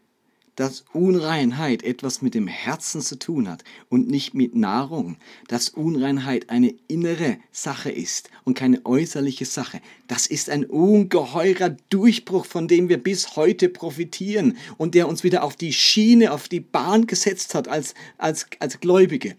dass 0.59 0.83
Unreinheit 0.91 1.83
etwas 1.83 2.21
mit 2.21 2.33
dem 2.33 2.47
Herzen 2.47 2.99
zu 2.99 3.17
tun 3.17 3.47
hat 3.47 3.63
und 3.87 4.09
nicht 4.09 4.33
mit 4.33 4.55
Nahrung, 4.55 5.15
dass 5.47 5.69
Unreinheit 5.69 6.49
eine 6.49 6.75
innere 6.89 7.37
Sache 7.53 7.89
ist 7.89 8.29
und 8.43 8.55
keine 8.55 8.85
äußerliche 8.85 9.45
Sache. 9.45 9.79
Das 10.09 10.27
ist 10.27 10.49
ein 10.49 10.65
ungeheurer 10.65 11.77
Durchbruch, 11.89 12.45
von 12.45 12.67
dem 12.67 12.89
wir 12.89 13.01
bis 13.01 13.37
heute 13.37 13.69
profitieren 13.69 14.57
und 14.75 14.95
der 14.95 15.07
uns 15.07 15.23
wieder 15.23 15.45
auf 15.45 15.55
die 15.55 15.71
Schiene, 15.71 16.33
auf 16.33 16.49
die 16.49 16.59
Bahn 16.59 17.07
gesetzt 17.07 17.55
hat 17.55 17.69
als, 17.69 17.93
als, 18.17 18.45
als 18.59 18.81
Gläubige. 18.81 19.37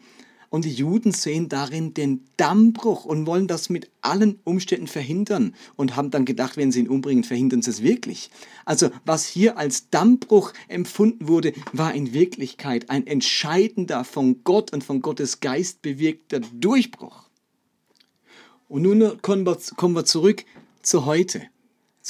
Und 0.50 0.64
die 0.64 0.74
Juden 0.74 1.12
sehen 1.12 1.48
darin 1.48 1.94
den 1.94 2.24
Dammbruch 2.36 3.04
und 3.04 3.24
wollen 3.24 3.46
das 3.46 3.70
mit 3.70 3.88
allen 4.00 4.40
Umständen 4.42 4.88
verhindern 4.88 5.54
und 5.76 5.94
haben 5.94 6.10
dann 6.10 6.24
gedacht, 6.24 6.56
wenn 6.56 6.72
sie 6.72 6.80
ihn 6.80 6.88
umbringen, 6.88 7.22
verhindern 7.22 7.62
sie 7.62 7.70
es 7.70 7.82
wirklich. 7.82 8.30
Also 8.64 8.90
was 9.04 9.26
hier 9.26 9.56
als 9.56 9.90
Dammbruch 9.90 10.52
empfunden 10.66 11.28
wurde, 11.28 11.52
war 11.72 11.94
in 11.94 12.12
Wirklichkeit 12.12 12.90
ein 12.90 13.06
entscheidender 13.06 14.02
von 14.02 14.42
Gott 14.42 14.72
und 14.72 14.82
von 14.82 15.00
Gottes 15.02 15.38
Geist 15.38 15.82
bewirkter 15.82 16.40
Durchbruch. 16.40 17.28
Und 18.68 18.82
nun 18.82 19.22
kommen 19.22 19.46
wir 19.46 20.04
zurück 20.04 20.44
zu 20.82 21.04
heute 21.04 21.42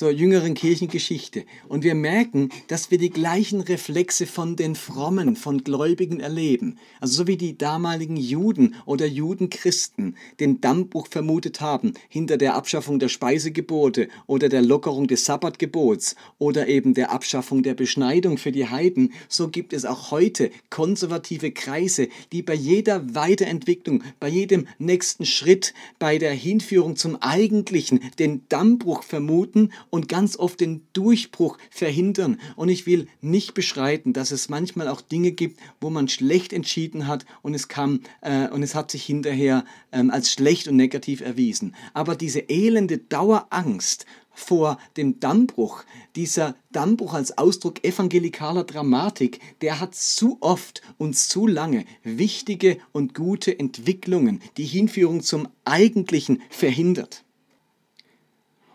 zur 0.00 0.12
jüngeren 0.12 0.54
Kirchengeschichte. 0.54 1.44
Und 1.68 1.84
wir 1.84 1.94
merken, 1.94 2.48
dass 2.68 2.90
wir 2.90 2.96
die 2.96 3.10
gleichen 3.10 3.60
Reflexe 3.60 4.24
von 4.24 4.56
den 4.56 4.74
Frommen, 4.74 5.36
von 5.36 5.62
Gläubigen 5.62 6.20
erleben. 6.20 6.78
Also 7.00 7.16
so 7.16 7.26
wie 7.26 7.36
die 7.36 7.58
damaligen 7.58 8.16
Juden 8.16 8.76
oder 8.86 9.04
Judenchristen 9.04 10.16
den 10.40 10.62
Dammbruch 10.62 11.06
vermutet 11.06 11.60
haben 11.60 11.92
hinter 12.08 12.38
der 12.38 12.54
Abschaffung 12.54 12.98
der 12.98 13.10
Speisegebote 13.10 14.08
oder 14.26 14.48
der 14.48 14.62
Lockerung 14.62 15.06
des 15.06 15.26
Sabbatgebots 15.26 16.16
oder 16.38 16.66
eben 16.66 16.94
der 16.94 17.10
Abschaffung 17.10 17.62
der 17.62 17.74
Beschneidung 17.74 18.38
für 18.38 18.52
die 18.52 18.68
Heiden, 18.68 19.12
so 19.28 19.48
gibt 19.48 19.74
es 19.74 19.84
auch 19.84 20.10
heute 20.12 20.50
konservative 20.70 21.52
Kreise, 21.52 22.08
die 22.32 22.40
bei 22.40 22.54
jeder 22.54 23.14
Weiterentwicklung, 23.14 24.02
bei 24.18 24.28
jedem 24.28 24.66
nächsten 24.78 25.26
Schritt, 25.26 25.74
bei 25.98 26.16
der 26.16 26.32
Hinführung 26.32 26.96
zum 26.96 27.16
Eigentlichen 27.16 28.00
den 28.18 28.48
Dammbruch 28.48 29.02
vermuten 29.02 29.68
und 29.90 30.08
ganz 30.08 30.36
oft 30.36 30.60
den 30.60 30.86
Durchbruch 30.92 31.58
verhindern. 31.70 32.40
Und 32.56 32.68
ich 32.68 32.86
will 32.86 33.08
nicht 33.20 33.54
beschreiten, 33.54 34.12
dass 34.12 34.30
es 34.30 34.48
manchmal 34.48 34.88
auch 34.88 35.00
Dinge 35.00 35.32
gibt, 35.32 35.60
wo 35.80 35.90
man 35.90 36.08
schlecht 36.08 36.52
entschieden 36.52 37.06
hat 37.06 37.26
und 37.42 37.54
es 37.54 37.68
kam 37.68 38.00
äh, 38.22 38.48
und 38.48 38.62
es 38.62 38.74
hat 38.74 38.90
sich 38.90 39.04
hinterher 39.04 39.64
ähm, 39.92 40.10
als 40.10 40.32
schlecht 40.32 40.68
und 40.68 40.76
negativ 40.76 41.20
erwiesen. 41.20 41.74
Aber 41.92 42.16
diese 42.16 42.40
elende 42.48 42.98
Dauerangst 42.98 44.06
vor 44.32 44.78
dem 44.96 45.20
Dammbruch, 45.20 45.84
dieser 46.16 46.56
Dammbruch 46.72 47.14
als 47.14 47.36
Ausdruck 47.36 47.84
evangelikaler 47.84 48.64
Dramatik, 48.64 49.40
der 49.60 49.80
hat 49.80 49.94
zu 49.94 50.38
oft 50.40 50.82
und 50.98 51.16
zu 51.16 51.46
lange 51.46 51.84
wichtige 52.02 52.78
und 52.92 53.14
gute 53.14 53.58
Entwicklungen, 53.58 54.40
die 54.56 54.64
Hinführung 54.64 55.22
zum 55.22 55.48
Eigentlichen 55.64 56.42
verhindert. 56.48 57.24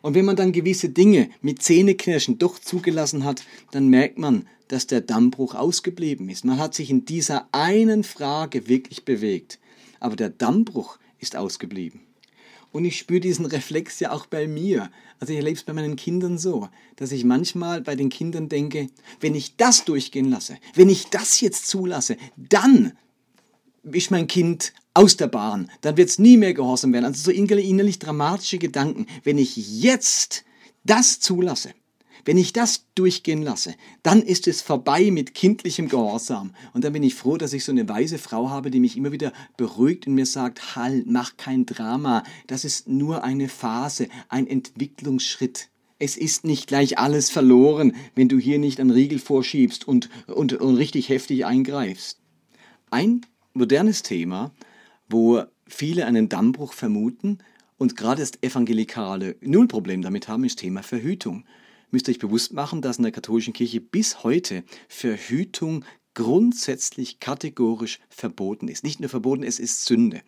Und 0.05 0.13
wenn 0.13 0.25
man 0.25 0.35
dann 0.35 0.51
gewisse 0.51 0.89
Dinge 0.89 1.31
mit 1.41 1.63
Zähneknirschen 1.63 2.38
doch 2.38 2.59
zugelassen 2.59 3.24
hat, 3.24 3.43
dann 3.71 3.88
merkt 3.88 4.19
man, 4.19 4.47
dass 4.67 4.85
der 4.85 5.01
Dammbruch 5.01 5.55
ausgeblieben 5.55 6.29
ist. 6.29 6.45
Man 6.45 6.59
hat 6.59 6.75
sich 6.75 6.91
in 6.91 7.05
dieser 7.05 7.50
einen 7.51 8.03
Frage 8.03 8.67
wirklich 8.67 9.03
bewegt. 9.03 9.57
Aber 10.00 10.15
der 10.15 10.29
Dammbruch 10.29 11.00
ist 11.17 11.35
ausgeblieben. 11.35 12.01
Und 12.71 12.85
ich 12.85 13.00
spüre 13.00 13.19
diesen 13.19 13.47
Reflex 13.47 14.00
ja 14.00 14.12
auch 14.12 14.27
bei 14.27 14.47
mir. 14.47 14.91
Also 15.19 15.33
ich 15.33 15.39
erlebe 15.39 15.57
es 15.57 15.63
bei 15.63 15.74
meinen 15.74 15.95
Kindern 15.95 16.38
so, 16.38 16.69
dass 16.97 17.12
ich 17.12 17.24
manchmal 17.24 17.81
bei 17.81 17.95
den 17.95 18.09
Kindern 18.09 18.47
denke, 18.47 18.89
wenn 19.21 19.33
ich 19.33 19.55
das 19.55 19.85
durchgehen 19.85 20.29
lasse, 20.29 20.59
wenn 20.75 20.89
ich 20.89 21.07
das 21.07 21.41
jetzt 21.41 21.67
zulasse, 21.67 22.15
dann 22.38 22.91
ist 23.92 24.12
mein 24.12 24.27
Kind 24.27 24.74
aus 24.94 25.18
der 25.18 25.27
Bahn, 25.27 25.70
dann 25.82 25.98
wird 25.98 26.10
es 26.10 26.20
nie 26.20 26.38
mehr 26.38 26.54
gehorsam 26.54 26.94
werden. 26.94 27.06
Also 27.06 27.32
so 27.32 27.32
innerlich 27.32 28.00
dramatische 28.00 28.58
Gedanken. 28.58 29.08
Wenn 29.24 29.38
ich 29.38 29.82
jetzt 29.82 30.44
das 30.84 31.20
zulasse, 31.20 31.74
wenn 32.25 32.38
ich 32.38 32.54
das 32.54 32.86
durchgehen 32.96 33.44
lasse, 33.44 33.75
dann 34.01 34.24
ist 34.24 34.48
es 34.48 34.63
vorbei 34.63 35.12
mit 35.12 35.36
kindlichem 35.36 35.88
Gehorsam. 35.89 36.56
Und 36.74 36.84
dann 36.84 36.94
bin 36.94 37.04
ich 37.04 37.13
froh, 37.13 37.38
dass 37.38 37.54
ich 37.54 37.63
so 37.63 37.72
eine 37.72 37.88
weise 37.88 38.18
Frau 38.18 38.50
habe, 38.50 38.72
die 38.72 38.80
mich 38.80 38.98
immer 38.98 39.12
wieder 39.12 39.32
beruhigt 39.58 40.08
und 40.08 40.15
mir 40.15 40.25
sagt, 40.25 40.75
halt, 40.75 41.06
mach 41.06 41.38
kein 41.38 41.68
Drama. 41.68 42.24
Das 42.48 42.65
ist 42.65 42.88
nur 42.88 43.24
eine 43.24 43.48
Phase, 43.48 44.08
ein 44.27 44.48
Entwicklungsschritt. 44.48 45.70
Es 46.00 46.18
ist 46.18 46.46
nicht 46.46 46.68
gleich 46.68 46.98
alles 46.98 47.30
verloren, 47.30 47.96
wenn 48.15 48.27
du 48.27 48.39
hier 48.39 48.58
nicht 48.58 48.80
einen 48.80 48.92
Riegel 48.92 49.20
vorschiebst 49.20 49.88
und, 49.88 50.10
und, 50.27 50.54
und 50.54 50.75
richtig 50.77 51.10
heftig 51.10 51.46
eingreifst. 51.46 52.20
Ein 52.89 53.22
modernes 53.55 54.03
Thema, 54.03 54.51
wo 55.09 55.43
viele 55.67 56.05
einen 56.05 56.29
Dammbruch 56.29 56.74
vermuten 56.74 57.39
und 57.77 57.95
gerade 57.95 58.21
das 58.21 58.33
Evangelikale 58.41 59.35
null 59.41 59.67
Problem 59.67 60.01
damit 60.01 60.27
haben, 60.27 60.43
ist 60.43 60.59
Thema 60.59 60.83
Verhütung. 60.83 61.45
Müsst 61.91 62.07
ihr 62.07 62.12
euch 62.12 62.19
bewusst 62.19 62.53
machen, 62.53 62.81
dass 62.81 62.97
in 62.97 63.03
der 63.03 63.12
katholischen 63.12 63.53
Kirche 63.53 63.81
bis 63.81 64.24
heute 64.24 64.63
Verhütung 64.88 65.85
grundsätzlich 66.13 67.19
kategorisch 67.19 68.00
verboten 68.09 68.67
ist. 68.67 68.83
Nicht 68.83 69.00
nur 69.00 69.09
verboten, 69.09 69.43
es 69.43 69.59
ist 69.59 69.85
Sünde. 69.85 70.21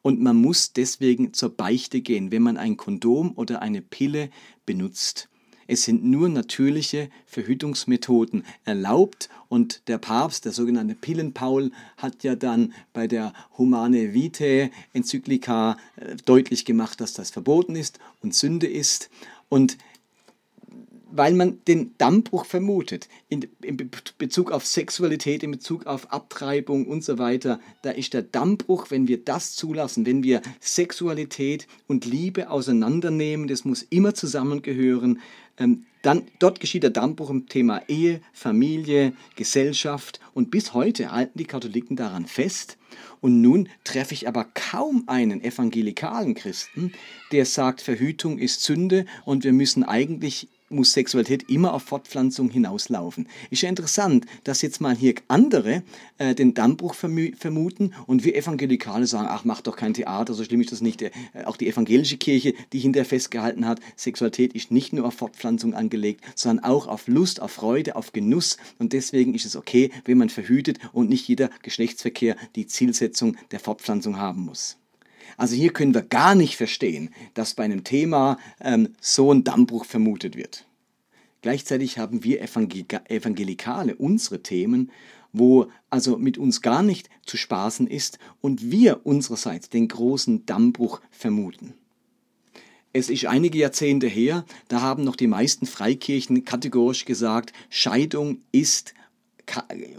Und 0.00 0.20
man 0.20 0.36
muss 0.36 0.72
deswegen 0.72 1.32
zur 1.32 1.50
Beichte 1.50 2.00
gehen, 2.00 2.32
wenn 2.32 2.42
man 2.42 2.56
ein 2.56 2.76
Kondom 2.76 3.32
oder 3.36 3.62
eine 3.62 3.82
Pille 3.82 4.30
benutzt. 4.66 5.28
Es 5.72 5.84
sind 5.84 6.04
nur 6.04 6.28
natürliche 6.28 7.08
Verhütungsmethoden 7.24 8.44
erlaubt 8.66 9.30
und 9.48 9.88
der 9.88 9.96
Papst, 9.96 10.44
der 10.44 10.52
sogenannte 10.52 10.94
Pillenpaul, 10.94 11.70
hat 11.96 12.24
ja 12.24 12.36
dann 12.36 12.74
bei 12.92 13.06
der 13.06 13.32
Humane 13.56 14.12
Vitae 14.12 14.70
Enzyklika 14.92 15.78
äh, 15.96 16.16
deutlich 16.26 16.66
gemacht, 16.66 17.00
dass 17.00 17.14
das 17.14 17.30
verboten 17.30 17.74
ist 17.74 18.00
und 18.20 18.34
Sünde 18.34 18.66
ist. 18.66 19.08
Und 19.48 19.78
weil 21.12 21.34
man 21.34 21.58
den 21.68 21.94
Dammbruch 21.98 22.46
vermutet, 22.46 23.08
in, 23.28 23.46
in, 23.62 23.78
Bezug 24.18 24.50
auf 24.50 24.66
Sexualität, 24.66 25.42
in 25.42 25.52
Bezug 25.52 25.86
auf 25.86 26.10
Abtreibung 26.10 26.86
und 26.86 27.04
so 27.04 27.18
weiter, 27.18 27.60
da 27.82 27.90
ist 27.90 28.14
der 28.14 28.22
Dammbruch, 28.22 28.90
wenn 28.90 29.08
wir 29.08 29.22
das 29.22 29.54
zulassen, 29.54 30.06
wenn 30.06 30.22
wir 30.22 30.40
Sexualität 30.60 31.66
und 31.86 32.06
Liebe 32.06 32.50
auseinandernehmen, 32.50 33.46
das 33.46 33.64
muss 33.64 33.82
immer 33.82 34.14
zusammengehören, 34.14 35.20
dann, 35.56 36.26
dort 36.38 36.60
geschieht 36.60 36.82
der 36.82 36.90
Dammbruch 36.90 37.30
im 37.30 37.48
Thema 37.48 37.82
Ehe, 37.88 38.20
Familie, 38.32 39.12
Gesellschaft 39.36 40.20
und 40.34 40.50
bis 40.50 40.74
heute 40.74 41.12
halten 41.12 41.38
die 41.38 41.44
Katholiken 41.44 41.96
daran 41.96 42.26
fest. 42.26 42.78
Und 43.20 43.40
nun 43.40 43.68
treffe 43.84 44.14
ich 44.14 44.26
aber 44.28 44.44
kaum 44.54 45.04
einen 45.06 45.42
evangelikalen 45.42 46.34
Christen, 46.34 46.92
der 47.30 47.46
sagt, 47.46 47.80
Verhütung 47.80 48.38
ist 48.38 48.62
Sünde 48.62 49.06
und 49.24 49.44
wir 49.44 49.52
müssen 49.52 49.84
eigentlich 49.84 50.48
muss 50.72 50.92
Sexualität 50.92 51.48
immer 51.48 51.74
auf 51.74 51.82
Fortpflanzung 51.82 52.50
hinauslaufen. 52.50 53.28
Ist 53.50 53.62
ja 53.62 53.68
interessant, 53.68 54.26
dass 54.44 54.62
jetzt 54.62 54.80
mal 54.80 54.96
hier 54.96 55.14
andere 55.28 55.82
äh, 56.18 56.34
den 56.34 56.54
Dammbruch 56.54 56.94
vermuten 56.94 57.94
und 58.06 58.24
wir 58.24 58.36
Evangelikale 58.36 59.06
sagen, 59.06 59.28
ach, 59.30 59.44
mach 59.44 59.60
doch 59.60 59.76
kein 59.76 59.94
Theater, 59.94 60.34
so 60.34 60.44
schlimm 60.44 60.60
ist 60.60 60.72
das 60.72 60.80
nicht. 60.80 61.02
Äh, 61.02 61.10
auch 61.44 61.56
die 61.56 61.68
evangelische 61.68 62.16
Kirche, 62.16 62.54
die 62.72 62.78
hinterher 62.78 63.04
festgehalten 63.04 63.66
hat, 63.66 63.80
Sexualität 63.96 64.54
ist 64.54 64.70
nicht 64.70 64.92
nur 64.92 65.06
auf 65.06 65.14
Fortpflanzung 65.14 65.74
angelegt, 65.74 66.24
sondern 66.34 66.64
auch 66.64 66.86
auf 66.86 67.08
Lust, 67.08 67.40
auf 67.40 67.52
Freude, 67.52 67.96
auf 67.96 68.12
Genuss. 68.12 68.56
Und 68.78 68.92
deswegen 68.92 69.34
ist 69.34 69.44
es 69.44 69.56
okay, 69.56 69.90
wenn 70.04 70.18
man 70.18 70.28
verhütet 70.28 70.78
und 70.92 71.08
nicht 71.08 71.28
jeder 71.28 71.50
Geschlechtsverkehr 71.62 72.36
die 72.56 72.66
Zielsetzung 72.66 73.36
der 73.50 73.60
Fortpflanzung 73.60 74.16
haben 74.16 74.42
muss. 74.42 74.81
Also 75.42 75.56
hier 75.56 75.72
können 75.72 75.92
wir 75.92 76.02
gar 76.02 76.36
nicht 76.36 76.56
verstehen, 76.56 77.10
dass 77.34 77.54
bei 77.54 77.64
einem 77.64 77.82
Thema 77.82 78.38
ähm, 78.60 78.90
so 79.00 79.34
ein 79.34 79.42
Dammbruch 79.42 79.86
vermutet 79.86 80.36
wird. 80.36 80.68
Gleichzeitig 81.40 81.98
haben 81.98 82.22
wir 82.22 82.40
Evangelikale 82.40 83.96
unsere 83.96 84.44
Themen, 84.44 84.92
wo 85.32 85.66
also 85.90 86.16
mit 86.16 86.38
uns 86.38 86.62
gar 86.62 86.84
nicht 86.84 87.10
zu 87.26 87.36
spaßen 87.36 87.88
ist 87.88 88.20
und 88.40 88.70
wir 88.70 89.04
unsererseits 89.04 89.68
den 89.68 89.88
großen 89.88 90.46
Dammbruch 90.46 91.00
vermuten. 91.10 91.74
Es 92.92 93.10
ist 93.10 93.26
einige 93.26 93.58
Jahrzehnte 93.58 94.06
her, 94.06 94.44
da 94.68 94.80
haben 94.80 95.02
noch 95.02 95.16
die 95.16 95.26
meisten 95.26 95.66
Freikirchen 95.66 96.44
kategorisch 96.44 97.04
gesagt, 97.04 97.52
Scheidung 97.68 98.42
ist 98.52 98.94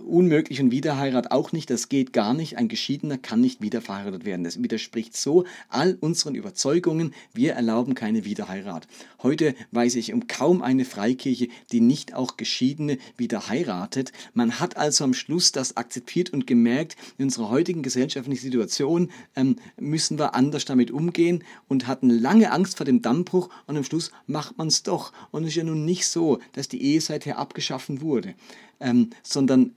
unmöglich 0.05 0.61
und 0.61 0.71
Wiederheirat 0.71 1.31
auch 1.31 1.51
nicht, 1.51 1.69
das 1.69 1.89
geht 1.89 2.13
gar 2.13 2.33
nicht. 2.33 2.57
Ein 2.57 2.67
Geschiedener 2.67 3.17
kann 3.17 3.41
nicht 3.41 3.61
wieder 3.61 3.81
verheiratet 3.81 4.25
werden. 4.25 4.43
Das 4.43 4.61
widerspricht 4.61 5.15
so 5.15 5.45
all 5.69 5.97
unseren 5.99 6.35
Überzeugungen. 6.35 7.13
Wir 7.33 7.53
erlauben 7.53 7.93
keine 7.93 8.25
Wiederheirat. 8.25 8.87
Heute 9.21 9.55
weiß 9.71 9.95
ich 9.95 10.13
um 10.13 10.27
kaum 10.27 10.61
eine 10.61 10.85
Freikirche, 10.85 11.49
die 11.71 11.81
nicht 11.81 12.13
auch 12.13 12.37
Geschiedene 12.37 12.97
wieder 13.17 13.47
heiratet. 13.47 14.11
Man 14.33 14.59
hat 14.59 14.77
also 14.77 15.03
am 15.03 15.13
Schluss 15.13 15.51
das 15.51 15.77
akzeptiert 15.77 16.31
und 16.31 16.47
gemerkt, 16.47 16.95
in 17.17 17.25
unserer 17.25 17.49
heutigen 17.49 17.83
gesellschaftlichen 17.83 18.41
Situation 18.41 19.11
ähm, 19.35 19.57
müssen 19.79 20.17
wir 20.17 20.35
anders 20.35 20.65
damit 20.65 20.91
umgehen 20.91 21.43
und 21.67 21.87
hatten 21.87 22.09
lange 22.09 22.51
Angst 22.51 22.77
vor 22.77 22.85
dem 22.85 23.01
Dammbruch 23.01 23.49
und 23.67 23.77
am 23.77 23.83
Schluss 23.83 24.11
macht 24.27 24.57
man 24.57 24.67
es 24.67 24.83
doch. 24.83 25.11
Und 25.31 25.43
es 25.43 25.49
ist 25.49 25.55
ja 25.55 25.63
nun 25.63 25.85
nicht 25.85 26.07
so, 26.07 26.39
dass 26.53 26.67
die 26.67 26.81
Ehe 26.81 27.01
seither 27.01 27.37
abgeschaffen 27.37 28.01
wurde 28.01 28.35
ähm, 28.83 29.09
sondern 29.23 29.71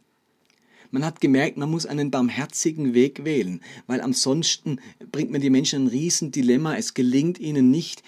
man 0.90 1.04
hat 1.04 1.20
gemerkt, 1.20 1.56
man 1.56 1.70
muss 1.70 1.86
einen 1.86 2.10
barmherzigen 2.10 2.94
Weg 2.94 3.24
wählen, 3.24 3.60
weil 3.86 4.00
ansonsten 4.00 4.80
bringt 5.10 5.30
man 5.30 5.40
die 5.40 5.50
Menschen 5.50 5.84
ein 5.84 5.88
Riesendilemma. 5.88 6.76
Es 6.76 6.94
gelingt 6.94 7.38
ihnen 7.38 7.70
nicht, 7.70 8.02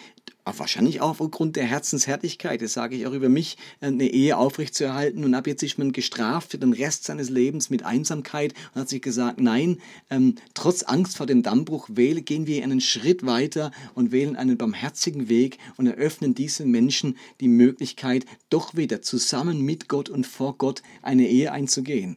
wahrscheinlich 0.56 1.00
auch 1.00 1.20
aufgrund 1.20 1.56
der 1.56 1.64
Herzenshärtigkeit, 1.64 2.62
das 2.62 2.72
sage 2.72 2.96
ich 2.96 3.06
auch 3.06 3.12
über 3.12 3.28
mich, 3.28 3.56
eine 3.80 4.08
Ehe 4.08 4.36
aufrechtzuerhalten. 4.36 5.24
Und 5.24 5.34
ab 5.34 5.46
jetzt 5.46 5.62
ist 5.62 5.78
man 5.78 5.92
gestraft 5.92 6.52
für 6.52 6.58
den 6.58 6.72
Rest 6.72 7.04
seines 7.04 7.28
Lebens 7.28 7.70
mit 7.70 7.84
Einsamkeit 7.84 8.54
und 8.74 8.82
hat 8.82 8.88
sich 8.88 9.02
gesagt, 9.02 9.40
nein, 9.40 9.78
ähm, 10.10 10.36
trotz 10.54 10.82
Angst 10.84 11.16
vor 11.16 11.26
dem 11.26 11.42
Dammbruch 11.42 11.88
wähle, 11.92 12.22
gehen 12.22 12.46
wir 12.46 12.62
einen 12.62 12.80
Schritt 12.80 13.26
weiter 13.26 13.70
und 13.94 14.12
wählen 14.12 14.36
einen 14.36 14.56
barmherzigen 14.56 15.28
Weg 15.28 15.58
und 15.76 15.86
eröffnen 15.86 16.34
diesen 16.34 16.70
Menschen 16.70 17.16
die 17.40 17.48
Möglichkeit, 17.48 18.24
doch 18.50 18.76
wieder 18.76 19.02
zusammen 19.02 19.62
mit 19.62 19.88
Gott 19.88 20.08
und 20.08 20.26
vor 20.26 20.56
Gott 20.56 20.82
eine 21.02 21.26
Ehe 21.28 21.52
einzugehen. 21.52 22.16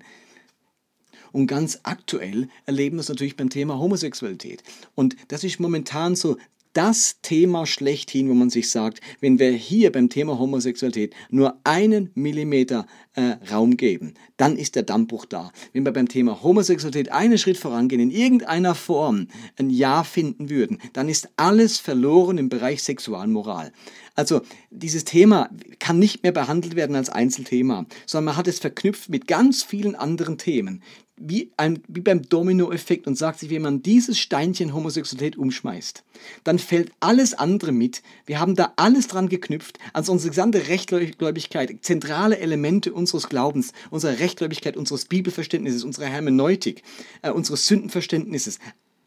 Und 1.31 1.47
ganz 1.47 1.79
aktuell 1.83 2.49
erleben 2.65 2.97
wir 2.97 3.01
es 3.01 3.09
natürlich 3.09 3.37
beim 3.37 3.49
Thema 3.49 3.79
Homosexualität. 3.79 4.63
Und 4.95 5.15
das 5.29 5.43
ist 5.43 5.59
momentan 5.59 6.15
so 6.15 6.37
das 6.73 7.19
Thema 7.21 7.65
schlechthin, 7.65 8.29
wo 8.29 8.33
man 8.33 8.49
sich 8.49 8.71
sagt, 8.71 9.01
wenn 9.19 9.39
wir 9.39 9.51
hier 9.51 9.91
beim 9.91 10.09
Thema 10.09 10.39
Homosexualität 10.39 11.13
nur 11.29 11.59
einen 11.63 12.11
Millimeter 12.15 12.85
äh, 13.13 13.35
Raum 13.51 13.77
geben, 13.77 14.13
dann 14.37 14.57
ist 14.57 14.75
der 14.75 14.83
Dammbruch 14.83 15.25
da. 15.25 15.51
Wenn 15.73 15.85
wir 15.85 15.91
beim 15.91 16.07
Thema 16.07 16.41
Homosexualität 16.43 17.11
einen 17.11 17.37
Schritt 17.37 17.57
vorangehen, 17.57 18.01
in 18.01 18.11
irgendeiner 18.11 18.75
Form 18.75 19.27
ein 19.57 19.69
Ja 19.69 20.03
finden 20.03 20.49
würden, 20.49 20.79
dann 20.93 21.09
ist 21.09 21.29
alles 21.37 21.77
verloren 21.77 22.37
im 22.37 22.49
Bereich 22.49 22.83
Sexualmoral. 22.83 23.71
Also 24.15 24.41
dieses 24.69 25.05
Thema 25.05 25.49
kann 25.79 25.99
nicht 25.99 26.23
mehr 26.23 26.31
behandelt 26.31 26.75
werden 26.75 26.95
als 26.95 27.09
Einzelthema, 27.09 27.85
sondern 28.05 28.25
man 28.25 28.37
hat 28.37 28.47
es 28.47 28.59
verknüpft 28.59 29.09
mit 29.09 29.27
ganz 29.27 29.63
vielen 29.63 29.95
anderen 29.95 30.37
Themen, 30.37 30.81
wie, 31.23 31.51
ein, 31.57 31.81
wie 31.87 32.01
beim 32.01 32.23
Dominoeffekt 32.23 33.07
und 33.07 33.17
sagt 33.17 33.39
sich, 33.39 33.49
wenn 33.49 33.61
man 33.61 33.81
dieses 33.81 34.19
Steinchen 34.19 34.73
Homosexualität 34.73 35.37
umschmeißt, 35.37 36.03
dann 36.43 36.59
fällt 36.59 36.91
alles 36.99 37.33
andere 37.33 37.71
mit. 37.71 38.01
Wir 38.25 38.39
haben 38.39 38.55
da 38.55 38.73
alles 38.75 39.07
dran 39.07 39.29
geknüpft, 39.29 39.77
also 39.93 40.11
unsere 40.11 40.29
gesamte 40.29 40.67
Rechtgläubigkeit, 40.67 41.77
zentrale 41.81 42.39
Elemente 42.39 42.93
unseres 42.93 43.29
Glaubens, 43.29 43.73
unserer 43.89 44.19
Rechtgläubigkeit, 44.19 44.77
unseres 44.77 45.05
Bibelverständnisses, 45.05 45.83
unserer 45.83 46.05
Hermeneutik, 46.05 46.83
äh, 47.21 47.31
unseres 47.31 47.67
Sündenverständnisses 47.67 48.59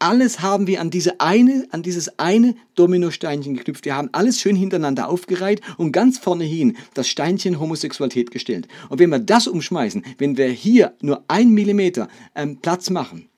alles 0.05 0.41
haben 0.41 0.67
wir 0.67 0.81
an, 0.81 0.91
diese 0.91 1.19
eine, 1.19 1.67
an 1.71 1.81
dieses 1.81 2.19
eine 2.19 2.53
Dominosteinchen 2.75 3.55
geknüpft. 3.55 3.85
Wir 3.85 3.95
haben 3.95 4.09
alles 4.11 4.39
schön 4.39 4.55
hintereinander 4.55 5.09
aufgereiht 5.09 5.61
und 5.77 5.93
ganz 5.93 6.19
vorne 6.19 6.43
hin 6.43 6.77
das 6.93 7.07
Steinchen 7.07 7.59
Homosexualität 7.59 8.29
gestellt. 8.29 8.67
Und 8.89 8.99
wenn 8.99 9.09
wir 9.09 9.17
das 9.17 9.47
umschmeißen, 9.47 10.05
wenn 10.19 10.37
wir 10.37 10.47
hier 10.49 10.93
nur 11.01 11.23
ein 11.27 11.49
Millimeter 11.49 12.07
ähm, 12.35 12.59
Platz 12.61 12.91
machen, 12.91 13.29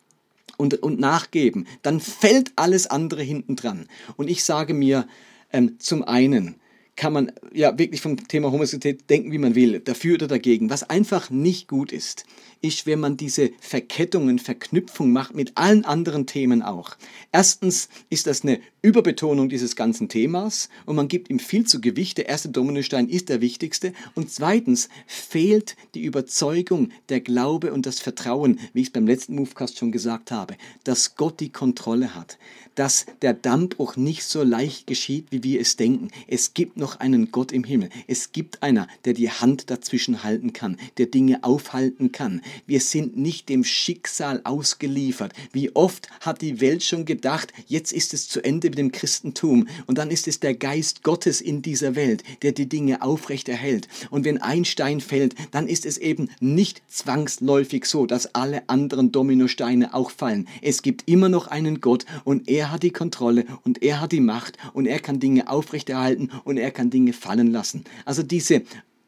und, 0.58 0.82
und 0.82 0.99
nachgeben, 0.99 1.67
dann 1.84 1.99
fällt 1.99 2.51
alles 2.56 2.88
andere 2.88 3.21
hinten 3.21 3.56
dran. 3.56 3.86
Und 4.15 4.27
ich 4.27 4.43
sage 4.43 4.73
mir, 4.73 5.08
ähm, 5.53 5.75
zum 5.77 6.03
einen, 6.03 6.56
kann 6.98 7.14
man 7.14 7.32
ja 7.54 7.78
wirklich 7.78 8.02
vom 8.02 8.28
Thema 8.28 8.52
Homosexualität 8.52 9.10
denken, 9.10 9.32
wie 9.32 9.38
man 9.38 9.56
will, 9.56 9.80
dafür 9.80 10.16
oder 10.16 10.28
dagegen. 10.28 10.70
Was 10.70 10.90
einfach 10.90 11.30
nicht 11.30 11.68
gut 11.68 11.92
ist, 11.94 12.26
ist, 12.62 12.88
wenn 12.88 13.00
man 13.00 13.18
diese 13.18 13.52
Verkettungen, 13.60 14.40
Verknüpfung 14.40 15.12
macht 15.12 15.36
mit 15.36 15.54
allen 15.56 15.86
anderen 15.86 16.26
Themen 16.26 16.64
auch. 16.64 16.98
Erstens 17.32 17.88
ist 18.10 18.26
das 18.26 18.44
eine 18.44 18.60
Überbetonung 18.82 19.50
dieses 19.50 19.76
ganzen 19.76 20.10
Themas 20.10 20.70
und 20.86 20.96
man 20.96 21.08
gibt 21.08 21.30
ihm 21.30 21.40
viel 21.40 21.66
zu 21.66 21.82
Gewicht. 21.82 22.18
Der 22.18 22.30
erste 22.30 22.50
Dominostein 22.50 23.10
ist 23.10 23.30
der 23.30 23.42
wichtigste. 23.42 23.94
Und 24.16 24.32
zweitens 24.32 24.90
fehlt 25.06 25.76
die 25.94 26.04
Überzeugung, 26.04 26.90
der 27.10 27.22
Glaube 27.22 27.74
und 27.74 27.86
das 27.86 28.00
Vertrauen, 28.00 28.60
wie 28.74 28.82
ich 28.82 28.88
es 28.88 28.94
beim 28.94 29.06
letzten 29.06 29.36
Movecast 29.36 29.78
schon 29.78 29.92
gesagt 29.92 30.32
habe, 30.32 30.56
dass 30.84 31.16
Gott 31.16 31.40
die 31.40 31.52
Kontrolle 31.52 32.16
hat, 32.16 32.38
dass 32.76 33.06
der 33.22 33.34
Dammbruch 33.34 33.98
nicht 33.98 34.24
so 34.24 34.44
leicht 34.44 34.88
geschieht, 34.88 35.28
wie 35.32 35.44
wir 35.44 35.60
es 35.60 35.76
denken. 35.76 36.10
Es 36.28 36.54
gibt 36.54 36.78
noch 36.78 36.87
einen 36.95 37.32
Gott 37.32 37.52
im 37.52 37.65
Himmel. 37.65 37.89
Es 38.08 38.32
gibt 38.32 38.63
einer, 38.63 38.88
der 39.06 39.13
die 39.13 39.30
Hand 39.30 39.69
dazwischen 39.69 40.23
halten 40.23 40.54
kann, 40.54 40.78
der 40.97 41.08
Dinge 41.08 41.43
aufhalten 41.43 42.12
kann. 42.12 42.41
Wir 42.65 42.80
sind 42.80 43.17
nicht 43.17 43.50
dem 43.50 43.65
Schicksal 43.65 44.41
ausgeliefert. 44.45 45.34
Wie 45.52 45.76
oft 45.76 46.08
hat 46.21 46.41
die 46.41 46.62
Welt 46.62 46.84
schon 46.84 47.06
gedacht, 47.06 47.54
jetzt 47.67 47.91
ist 47.91 48.13
es 48.13 48.30
zu 48.30 48.41
Ende 48.41 48.69
mit 48.69 48.80
dem 48.80 48.91
Christentum 48.91 49.67
und 49.86 49.97
dann 49.97 50.10
ist 50.10 50.28
es 50.28 50.39
der 50.39 50.54
Geist 50.54 51.04
Gottes 51.04 51.41
in 51.41 51.62
dieser 51.62 51.95
Welt, 51.95 52.23
der 52.41 52.54
die 52.54 52.69
Dinge 52.69 53.02
aufrecht 53.02 53.50
erhält. 53.50 53.88
Und 54.10 54.26
wenn 54.26 54.41
ein 54.41 54.65
Stein 54.65 55.02
fällt, 55.02 55.36
dann 55.52 55.67
ist 55.67 55.86
es 55.86 55.97
eben 55.97 56.30
nicht 56.39 56.82
zwangsläufig 56.88 57.86
so, 57.86 58.06
dass 58.06 58.34
alle 58.34 58.67
anderen 58.69 59.12
Dominosteine 59.12 59.93
auch 59.93 60.12
fallen. 60.12 60.47
Es 60.62 60.82
gibt 60.82 61.08
immer 61.10 61.30
noch 61.30 61.47
einen 61.47 61.82
Gott 61.82 62.06
und 62.23 62.50
er 62.50 62.71
hat 62.71 62.84
die 62.84 62.91
Kontrolle 62.91 63.45
und 63.63 63.84
er 63.84 64.02
hat 64.02 64.12
die 64.12 64.19
Macht 64.19 64.58
und 64.73 64.86
er 64.86 65.00
kann 65.00 65.19
Dinge 65.19 65.50
aufrechterhalten 65.50 66.32
und 66.43 66.58
er 66.58 66.71
kann 66.78 66.92
Dinge 66.92 67.12
fallen 67.12 67.52
lassen. 67.52 67.86
Also 68.06 68.22
diese 68.22 68.62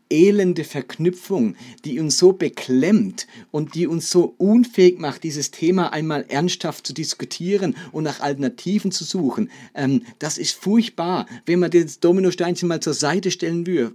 elende 0.10 0.64
Verknüpfung, 0.64 1.56
die 1.86 2.00
uns 2.00 2.18
so 2.18 2.34
beklemmt 2.34 3.28
und 3.52 3.76
die 3.76 3.86
uns 3.86 4.10
so 4.10 4.34
unfähig 4.40 4.98
macht, 4.98 5.24
dieses 5.24 5.52
Thema 5.52 5.94
einmal 5.94 6.26
ernsthaft 6.30 6.88
zu 6.88 6.94
diskutieren 6.94 7.76
und 7.92 8.06
nach 8.06 8.22
Alternativen 8.22 8.92
zu 8.92 9.04
suchen. 9.04 9.52
Ähm, 9.76 10.02
das 10.18 10.40
ist 10.40 10.56
furchtbar, 10.56 11.28
wenn 11.46 11.60
man 11.60 11.70
das 11.70 12.00
Dominosteinchen 12.00 12.68
mal 12.68 12.80
zur 12.80 12.96
Seite 12.96 13.30
stellen 13.30 13.68
würde 13.68 13.94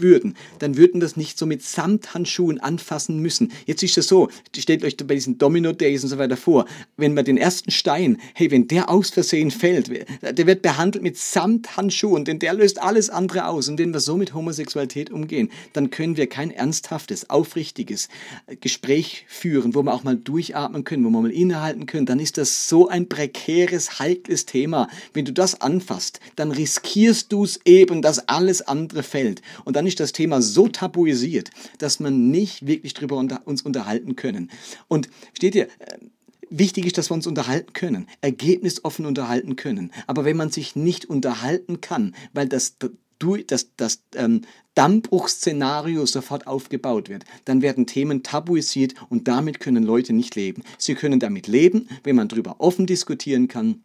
würden, 0.00 0.36
dann 0.58 0.76
würden 0.76 1.00
das 1.00 1.16
nicht 1.16 1.38
so 1.38 1.46
mit 1.46 1.62
Samthandschuhen 1.62 2.60
anfassen 2.60 3.20
müssen. 3.20 3.52
Jetzt 3.66 3.82
ist 3.82 3.98
es 3.98 4.06
so, 4.06 4.28
stellt 4.56 4.84
euch 4.84 4.96
bei 4.96 5.14
diesen 5.14 5.38
Domino 5.38 5.72
Days 5.72 6.02
und 6.02 6.10
so 6.10 6.18
weiter 6.18 6.36
vor, 6.36 6.66
wenn 6.96 7.14
man 7.14 7.24
den 7.24 7.36
ersten 7.36 7.70
Stein, 7.70 8.18
hey, 8.34 8.50
wenn 8.50 8.68
der 8.68 8.90
aus 8.90 9.10
Versehen 9.10 9.50
fällt, 9.50 9.90
der 10.22 10.46
wird 10.46 10.62
behandelt 10.62 11.02
mit 11.02 11.16
Samthandschuhen, 11.16 12.24
denn 12.24 12.38
der 12.38 12.54
löst 12.54 12.80
alles 12.82 13.10
andere 13.10 13.46
aus. 13.46 13.68
Und 13.68 13.78
wenn 13.78 13.92
wir 13.92 14.00
so 14.00 14.16
mit 14.16 14.34
Homosexualität 14.34 15.10
umgehen, 15.10 15.50
dann 15.72 15.90
können 15.90 16.16
wir 16.16 16.26
kein 16.26 16.50
ernsthaftes, 16.50 17.30
aufrichtiges 17.30 18.08
Gespräch 18.60 19.24
führen, 19.28 19.74
wo 19.74 19.82
wir 19.82 19.94
auch 19.94 20.04
mal 20.04 20.16
durchatmen 20.16 20.84
können, 20.84 21.04
wo 21.04 21.10
wir 21.10 21.22
mal 21.22 21.30
innehalten 21.30 21.86
können. 21.86 22.06
Dann 22.06 22.20
ist 22.20 22.38
das 22.38 22.68
so 22.68 22.88
ein 22.88 23.08
prekäres, 23.08 23.98
heikles 23.98 24.46
Thema. 24.46 24.88
Wenn 25.12 25.24
du 25.24 25.32
das 25.32 25.60
anfasst, 25.60 26.20
dann 26.36 26.50
riskierst 26.50 27.32
du 27.32 27.44
es 27.44 27.60
eben, 27.64 28.02
dass 28.02 28.28
alles 28.28 28.62
andere 28.62 29.02
fällt. 29.02 29.42
Und 29.64 29.76
dann 29.76 29.85
ist 29.86 30.00
das 30.00 30.12
Thema 30.12 30.42
so 30.42 30.68
tabuisiert, 30.68 31.50
dass 31.78 32.00
man 32.00 32.30
nicht 32.30 32.66
wirklich 32.66 32.94
darüber 32.94 33.16
unter, 33.16 33.46
uns 33.46 33.62
unterhalten 33.62 34.16
können. 34.16 34.50
Und 34.88 35.08
steht 35.34 35.54
ihr, 35.54 35.66
äh, 35.78 35.98
Wichtig 36.48 36.86
ist, 36.86 36.96
dass 36.96 37.10
wir 37.10 37.14
uns 37.14 37.26
unterhalten 37.26 37.72
können, 37.72 38.06
ergebnisoffen 38.20 39.04
unterhalten 39.04 39.56
können. 39.56 39.90
Aber 40.06 40.24
wenn 40.24 40.36
man 40.36 40.50
sich 40.50 40.76
nicht 40.76 41.04
unterhalten 41.04 41.80
kann, 41.80 42.14
weil 42.34 42.48
das, 42.48 42.76
das, 43.48 43.74
das 43.76 44.02
ähm, 44.14 44.42
Dammbruchszenario 44.74 46.06
sofort 46.06 46.46
aufgebaut 46.46 47.08
wird, 47.08 47.24
dann 47.46 47.62
werden 47.62 47.86
Themen 47.86 48.22
tabuisiert 48.22 48.94
und 49.08 49.26
damit 49.26 49.58
können 49.58 49.82
Leute 49.82 50.12
nicht 50.12 50.36
leben. 50.36 50.62
Sie 50.78 50.94
können 50.94 51.18
damit 51.18 51.48
leben, 51.48 51.88
wenn 52.04 52.14
man 52.14 52.28
darüber 52.28 52.60
offen 52.60 52.86
diskutieren 52.86 53.48
kann, 53.48 53.82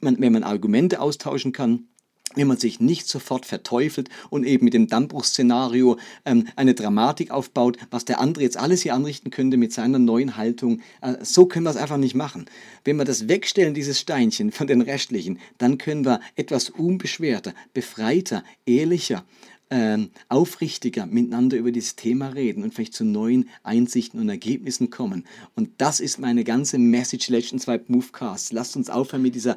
wenn 0.00 0.32
man 0.32 0.44
Argumente 0.44 1.00
austauschen 1.00 1.52
kann 1.52 1.88
wenn 2.36 2.46
man 2.46 2.58
sich 2.58 2.78
nicht 2.78 3.08
sofort 3.08 3.46
verteufelt 3.46 4.08
und 4.30 4.44
eben 4.44 4.64
mit 4.64 4.74
dem 4.74 4.86
Dammbruchszenario 4.86 5.98
ähm, 6.24 6.46
eine 6.54 6.74
Dramatik 6.74 7.32
aufbaut, 7.32 7.78
was 7.90 8.04
der 8.04 8.20
andere 8.20 8.44
jetzt 8.44 8.56
alles 8.56 8.82
hier 8.82 8.94
anrichten 8.94 9.30
könnte 9.30 9.56
mit 9.56 9.72
seiner 9.72 9.98
neuen 9.98 10.36
Haltung. 10.36 10.80
Äh, 11.00 11.16
so 11.22 11.46
können 11.46 11.64
wir 11.64 11.70
es 11.70 11.76
einfach 11.76 11.96
nicht 11.96 12.14
machen. 12.14 12.46
Wenn 12.84 12.96
wir 12.96 13.04
das 13.04 13.28
wegstellen, 13.28 13.74
dieses 13.74 13.98
Steinchen 13.98 14.52
von 14.52 14.68
den 14.68 14.82
restlichen, 14.82 15.40
dann 15.58 15.78
können 15.78 16.04
wir 16.04 16.20
etwas 16.36 16.70
unbeschwerter, 16.70 17.54
befreiter, 17.74 18.44
ehrlicher, 18.66 19.24
ähm, 19.70 20.10
aufrichtiger 20.28 21.06
miteinander 21.06 21.56
über 21.56 21.72
dieses 21.72 21.96
Thema 21.96 22.28
reden 22.28 22.62
und 22.62 22.74
vielleicht 22.74 22.94
zu 22.94 23.04
neuen 23.04 23.48
Einsichten 23.64 24.20
und 24.20 24.28
Ergebnissen 24.28 24.90
kommen. 24.90 25.24
Und 25.56 25.70
das 25.78 25.98
ist 25.98 26.18
meine 26.18 26.44
ganze 26.44 26.78
Message 26.78 27.28
Legend 27.28 27.60
2 27.60 27.80
Movecast. 27.88 28.52
Lasst 28.52 28.76
uns 28.76 28.90
aufhören 28.90 29.22
mit 29.22 29.34
dieser 29.34 29.56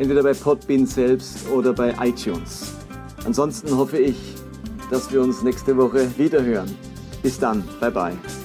entweder 0.00 0.22
bei 0.22 0.32
Podbean 0.32 0.86
selbst 0.86 1.46
oder 1.50 1.74
bei 1.74 1.94
iTunes. 2.00 2.72
Ansonsten 3.26 3.76
hoffe 3.76 3.98
ich, 3.98 4.16
dass 4.90 5.12
wir 5.12 5.20
uns 5.20 5.42
nächste 5.42 5.76
Woche 5.76 6.10
wieder 6.16 6.42
hören. 6.42 6.74
Bis 7.22 7.38
dann, 7.38 7.62
bye 7.80 7.90
bye. 7.90 8.39